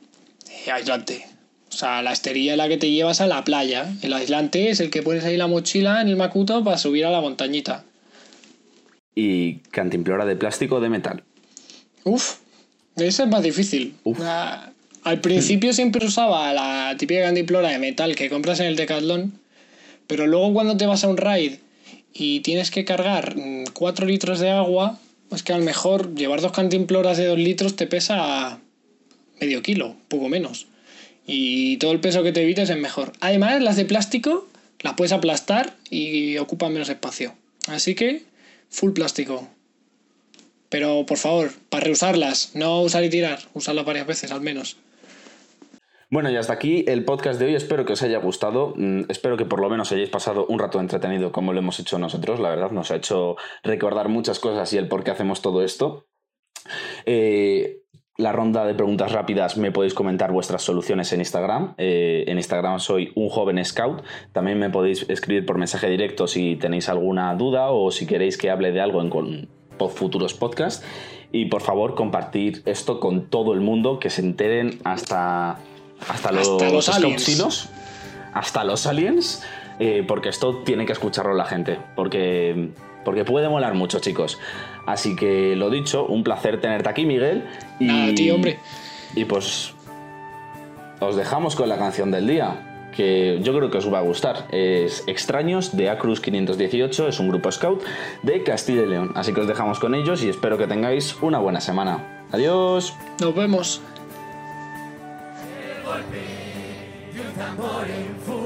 Eh, 0.65 0.71
aislante. 0.71 1.25
O 1.69 1.73
sea, 1.73 2.01
la 2.01 2.11
esterilla 2.11 2.51
es 2.51 2.57
la 2.57 2.67
que 2.67 2.77
te 2.77 2.91
llevas 2.91 3.21
a 3.21 3.27
la 3.27 3.43
playa. 3.43 3.91
El 4.01 4.13
aislante 4.13 4.69
es 4.69 4.81
el 4.81 4.89
que 4.89 5.01
pones 5.01 5.23
ahí 5.23 5.37
la 5.37 5.47
mochila 5.47 6.01
en 6.01 6.09
el 6.09 6.17
macuto 6.17 6.63
para 6.63 6.77
subir 6.77 7.05
a 7.05 7.11
la 7.11 7.21
montañita. 7.21 7.85
¿Y 9.15 9.55
cantimplora 9.71 10.25
de 10.25 10.35
plástico 10.35 10.75
o 10.75 10.79
de 10.79 10.89
metal? 10.89 11.23
Uf, 12.03 12.37
ese 12.95 13.23
es 13.23 13.29
más 13.29 13.43
difícil. 13.43 13.95
Ah, 14.21 14.71
al 15.03 15.19
principio 15.19 15.73
siempre 15.73 16.05
usaba 16.05 16.53
la 16.53 16.95
típica 16.97 17.23
cantimplora 17.23 17.69
de 17.69 17.79
metal 17.79 18.15
que 18.15 18.29
compras 18.29 18.59
en 18.59 18.67
el 18.67 18.75
Decathlon, 18.75 19.33
pero 20.07 20.27
luego 20.27 20.53
cuando 20.53 20.77
te 20.77 20.85
vas 20.85 21.03
a 21.03 21.07
un 21.07 21.17
raid 21.17 21.55
y 22.13 22.41
tienes 22.41 22.71
que 22.71 22.85
cargar 22.85 23.35
4 23.73 24.05
mm, 24.05 24.09
litros 24.09 24.39
de 24.39 24.49
agua, 24.49 24.99
pues 25.29 25.43
que 25.43 25.53
a 25.53 25.57
lo 25.57 25.63
mejor 25.63 26.13
llevar 26.15 26.41
dos 26.41 26.51
cantimploras 26.51 27.17
de 27.17 27.25
2 27.25 27.37
litros 27.39 27.75
te 27.75 27.87
pesa 27.87 28.59
medio 29.39 29.61
kilo, 29.61 29.95
poco 30.07 30.29
menos. 30.29 30.67
Y 31.25 31.77
todo 31.77 31.91
el 31.91 31.99
peso 31.99 32.23
que 32.23 32.31
te 32.31 32.43
evites 32.43 32.69
es 32.69 32.77
mejor. 32.77 33.13
Además, 33.21 33.61
las 33.61 33.75
de 33.75 33.85
plástico 33.85 34.47
las 34.81 34.93
puedes 34.93 35.13
aplastar 35.13 35.75
y 35.89 36.37
ocupan 36.37 36.73
menos 36.73 36.89
espacio. 36.89 37.33
Así 37.67 37.95
que, 37.95 38.23
full 38.71 38.93
plástico. 38.93 39.47
Pero 40.69 41.05
por 41.05 41.17
favor, 41.17 41.51
para 41.69 41.83
reusarlas, 41.83 42.55
no 42.55 42.81
usar 42.81 43.03
y 43.03 43.09
tirar, 43.09 43.39
usarlas 43.53 43.85
varias 43.85 44.07
veces 44.07 44.31
al 44.31 44.41
menos. 44.41 44.77
Bueno, 46.09 46.29
y 46.29 46.35
hasta 46.35 46.53
aquí 46.53 46.83
el 46.87 47.05
podcast 47.05 47.39
de 47.39 47.45
hoy. 47.45 47.55
Espero 47.55 47.85
que 47.85 47.93
os 47.93 48.01
haya 48.01 48.17
gustado. 48.17 48.73
Mm, 48.75 49.03
espero 49.07 49.37
que 49.37 49.45
por 49.45 49.61
lo 49.61 49.69
menos 49.69 49.91
hayáis 49.91 50.09
pasado 50.09 50.45
un 50.47 50.59
rato 50.59 50.79
entretenido 50.79 51.31
como 51.31 51.53
lo 51.53 51.59
hemos 51.59 51.79
hecho 51.79 51.99
nosotros. 51.99 52.39
La 52.39 52.49
verdad, 52.49 52.71
nos 52.71 52.91
ha 52.91 52.97
hecho 52.97 53.37
recordar 53.63 54.09
muchas 54.09 54.39
cosas 54.39 54.71
y 54.73 54.77
el 54.77 54.89
por 54.89 55.05
qué 55.05 55.11
hacemos 55.11 55.41
todo 55.41 55.63
esto. 55.63 56.07
Eh, 57.05 57.83
la 58.17 58.31
ronda 58.31 58.65
de 58.65 58.73
preguntas 58.73 59.11
rápidas 59.11 59.57
me 59.57 59.71
podéis 59.71 59.93
comentar 59.93 60.31
vuestras 60.31 60.61
soluciones 60.61 61.11
en 61.13 61.21
Instagram. 61.21 61.73
Eh, 61.77 62.25
en 62.27 62.37
Instagram 62.37 62.79
soy 62.79 63.11
un 63.15 63.29
joven 63.29 63.63
scout. 63.63 64.03
También 64.31 64.59
me 64.59 64.69
podéis 64.69 65.09
escribir 65.09 65.45
por 65.45 65.57
mensaje 65.57 65.89
directo 65.89 66.27
si 66.27 66.55
tenéis 66.55 66.89
alguna 66.89 67.33
duda 67.35 67.71
o 67.71 67.91
si 67.91 68.05
queréis 68.05 68.37
que 68.37 68.49
hable 68.49 68.71
de 68.71 68.81
algo 68.81 69.01
en 69.01 69.09
con 69.09 69.49
futuros 69.89 70.33
podcasts. 70.33 70.85
Y 71.31 71.45
por 71.45 71.61
favor, 71.61 71.95
compartir 71.95 72.61
esto 72.65 72.99
con 72.99 73.29
todo 73.29 73.53
el 73.53 73.61
mundo, 73.61 73.99
que 73.99 74.09
se 74.09 74.21
enteren 74.21 74.79
hasta, 74.83 75.57
hasta, 76.07 76.31
los, 76.31 76.61
los 76.61 76.89
aliens. 76.89 77.69
hasta 78.33 78.63
los 78.65 78.85
aliens, 78.85 79.43
eh, 79.79 80.03
porque 80.05 80.29
esto 80.29 80.57
tiene 80.57 80.85
que 80.85 80.91
escucharlo 80.91 81.33
la 81.33 81.45
gente. 81.45 81.79
Porque, 81.95 82.71
porque 83.05 83.23
puede 83.23 83.47
molar 83.47 83.73
mucho, 83.75 83.99
chicos. 83.99 84.39
Así 84.85 85.15
que 85.15 85.55
lo 85.55 85.69
dicho, 85.69 86.05
un 86.05 86.23
placer 86.23 86.59
tenerte 86.59 86.89
aquí, 86.89 87.05
Miguel. 87.05 87.45
Y, 87.79 87.85
Nada, 87.85 88.13
tío, 88.13 88.35
hombre. 88.35 88.59
Y 89.15 89.25
pues 89.25 89.73
os 90.99 91.15
dejamos 91.15 91.55
con 91.55 91.67
la 91.67 91.77
canción 91.77 92.11
del 92.11 92.27
día, 92.27 92.91
que 92.95 93.39
yo 93.41 93.55
creo 93.55 93.71
que 93.71 93.77
os 93.77 93.91
va 93.91 93.99
a 93.99 94.01
gustar. 94.01 94.47
Es 94.51 95.03
Extraños 95.07 95.75
de 95.75 95.89
Acruz 95.89 96.21
518, 96.21 97.07
es 97.07 97.19
un 97.19 97.29
grupo 97.29 97.51
scout 97.51 97.83
de 98.23 98.43
Castilla 98.43 98.83
y 98.83 98.87
León. 98.87 99.11
Así 99.15 99.33
que 99.33 99.41
os 99.41 99.47
dejamos 99.47 99.79
con 99.79 99.95
ellos 99.95 100.23
y 100.23 100.29
espero 100.29 100.57
que 100.57 100.67
tengáis 100.67 101.15
una 101.21 101.39
buena 101.39 101.59
semana. 101.59 102.25
Adiós. 102.31 102.93
Nos 103.19 103.35
vemos. 103.35 103.81
el 107.83 108.40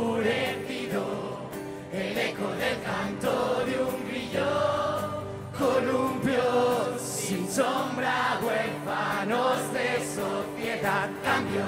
cambio 11.56 11.66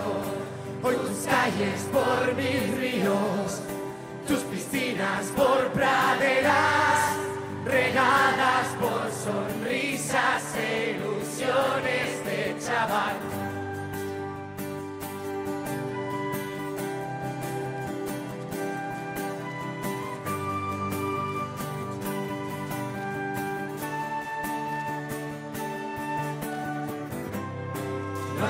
hoy 0.84 0.96
tus 0.96 1.26
calles 1.26 1.88
por 1.92 2.36
mis 2.36 2.78
ríos, 2.78 3.62
tus 4.28 4.40
piscinas 4.40 5.26
por 5.36 5.68
praderas, 5.72 7.18
regadas 7.66 8.68
por 8.80 9.12
sonrisas 9.12 10.56
e 10.56 10.98
ilusiones 10.98 12.26
de 12.26 12.56
chaval. 12.66 13.18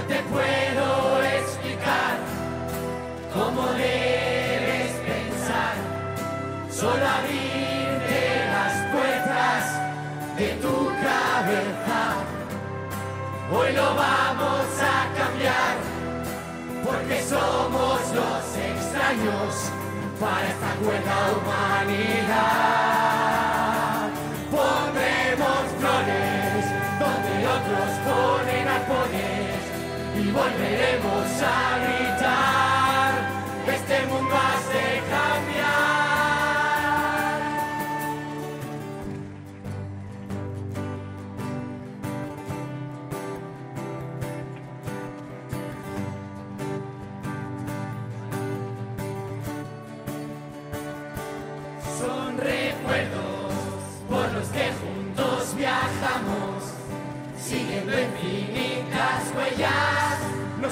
Te 0.08 0.24
puedo 0.32 0.57
Lo 13.76 13.94
vamos 13.96 14.66
a 14.82 15.08
cambiar, 15.18 15.76
porque 16.86 17.22
somos 17.22 18.00
los 18.16 18.58
extraños 18.58 19.72
para 20.20 20.48
esta 20.48 20.72
cuerda 20.82 21.16
humanidad. 21.36 22.38
Pondremos 24.50 25.64
flores 25.80 26.66
donde 26.98 27.34
otros 27.56 27.90
ponen 28.08 28.66
arpones 28.68 29.60
y 30.16 30.32
volveremos 30.32 31.28
a 31.44 31.78
gritar, 31.84 32.07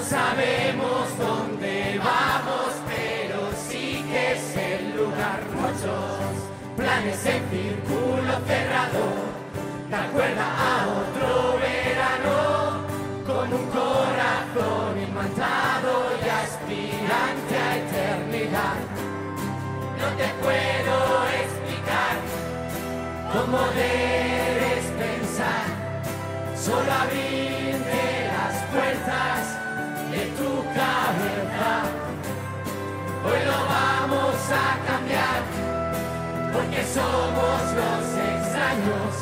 sabemos 0.06 1.18
dónde 1.18 2.00
vamos, 2.00 2.70
pero 2.88 3.50
sí 3.68 4.06
que 4.10 4.34
es 4.34 4.58
el 4.58 4.96
lugar. 4.98 5.42
Muchos 5.56 6.78
planes 6.78 7.26
en 7.26 7.44
círculo 7.50 8.34
cerrado, 8.46 9.04
te 9.90 9.96
acuerda 9.96 10.46
a 10.46 10.88
otro 11.02 11.60
verano, 11.60 12.38
con 13.26 13.54
un 13.54 13.66
corazón 13.72 15.02
imantado 15.08 15.92
y 16.24 16.30
aspirante 16.30 17.56
a 17.58 17.78
eternidad. 17.78 18.78
No 20.02 20.08
te 20.20 20.28
puedo 20.44 20.96
explicar 21.42 22.16
cómo 23.34 23.60
debes 23.74 24.86
pensar, 25.04 25.66
solo 26.56 26.92
abrirte 26.92 28.15
a 34.52 34.78
cambiar, 34.86 35.42
porque 36.54 36.84
somos 36.94 37.62
los 37.80 38.06
extraños 38.32 39.14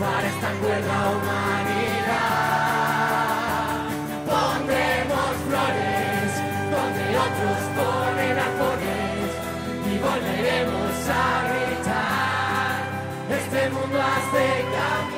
para 0.00 0.26
esta 0.26 0.50
cuerda 0.60 1.10
humanidad. 1.10 2.26
Pondremos 4.26 5.32
flores 5.46 6.30
donde 6.74 7.04
otros 7.26 7.60
ponen 7.76 8.36
arpones 8.46 9.28
y 9.86 9.98
volveremos 9.98 10.94
a 11.10 11.22
gritar. 11.48 12.76
Este 13.38 13.60
mundo 13.70 13.96
hace 14.02 14.44
cambiar. 14.62 15.15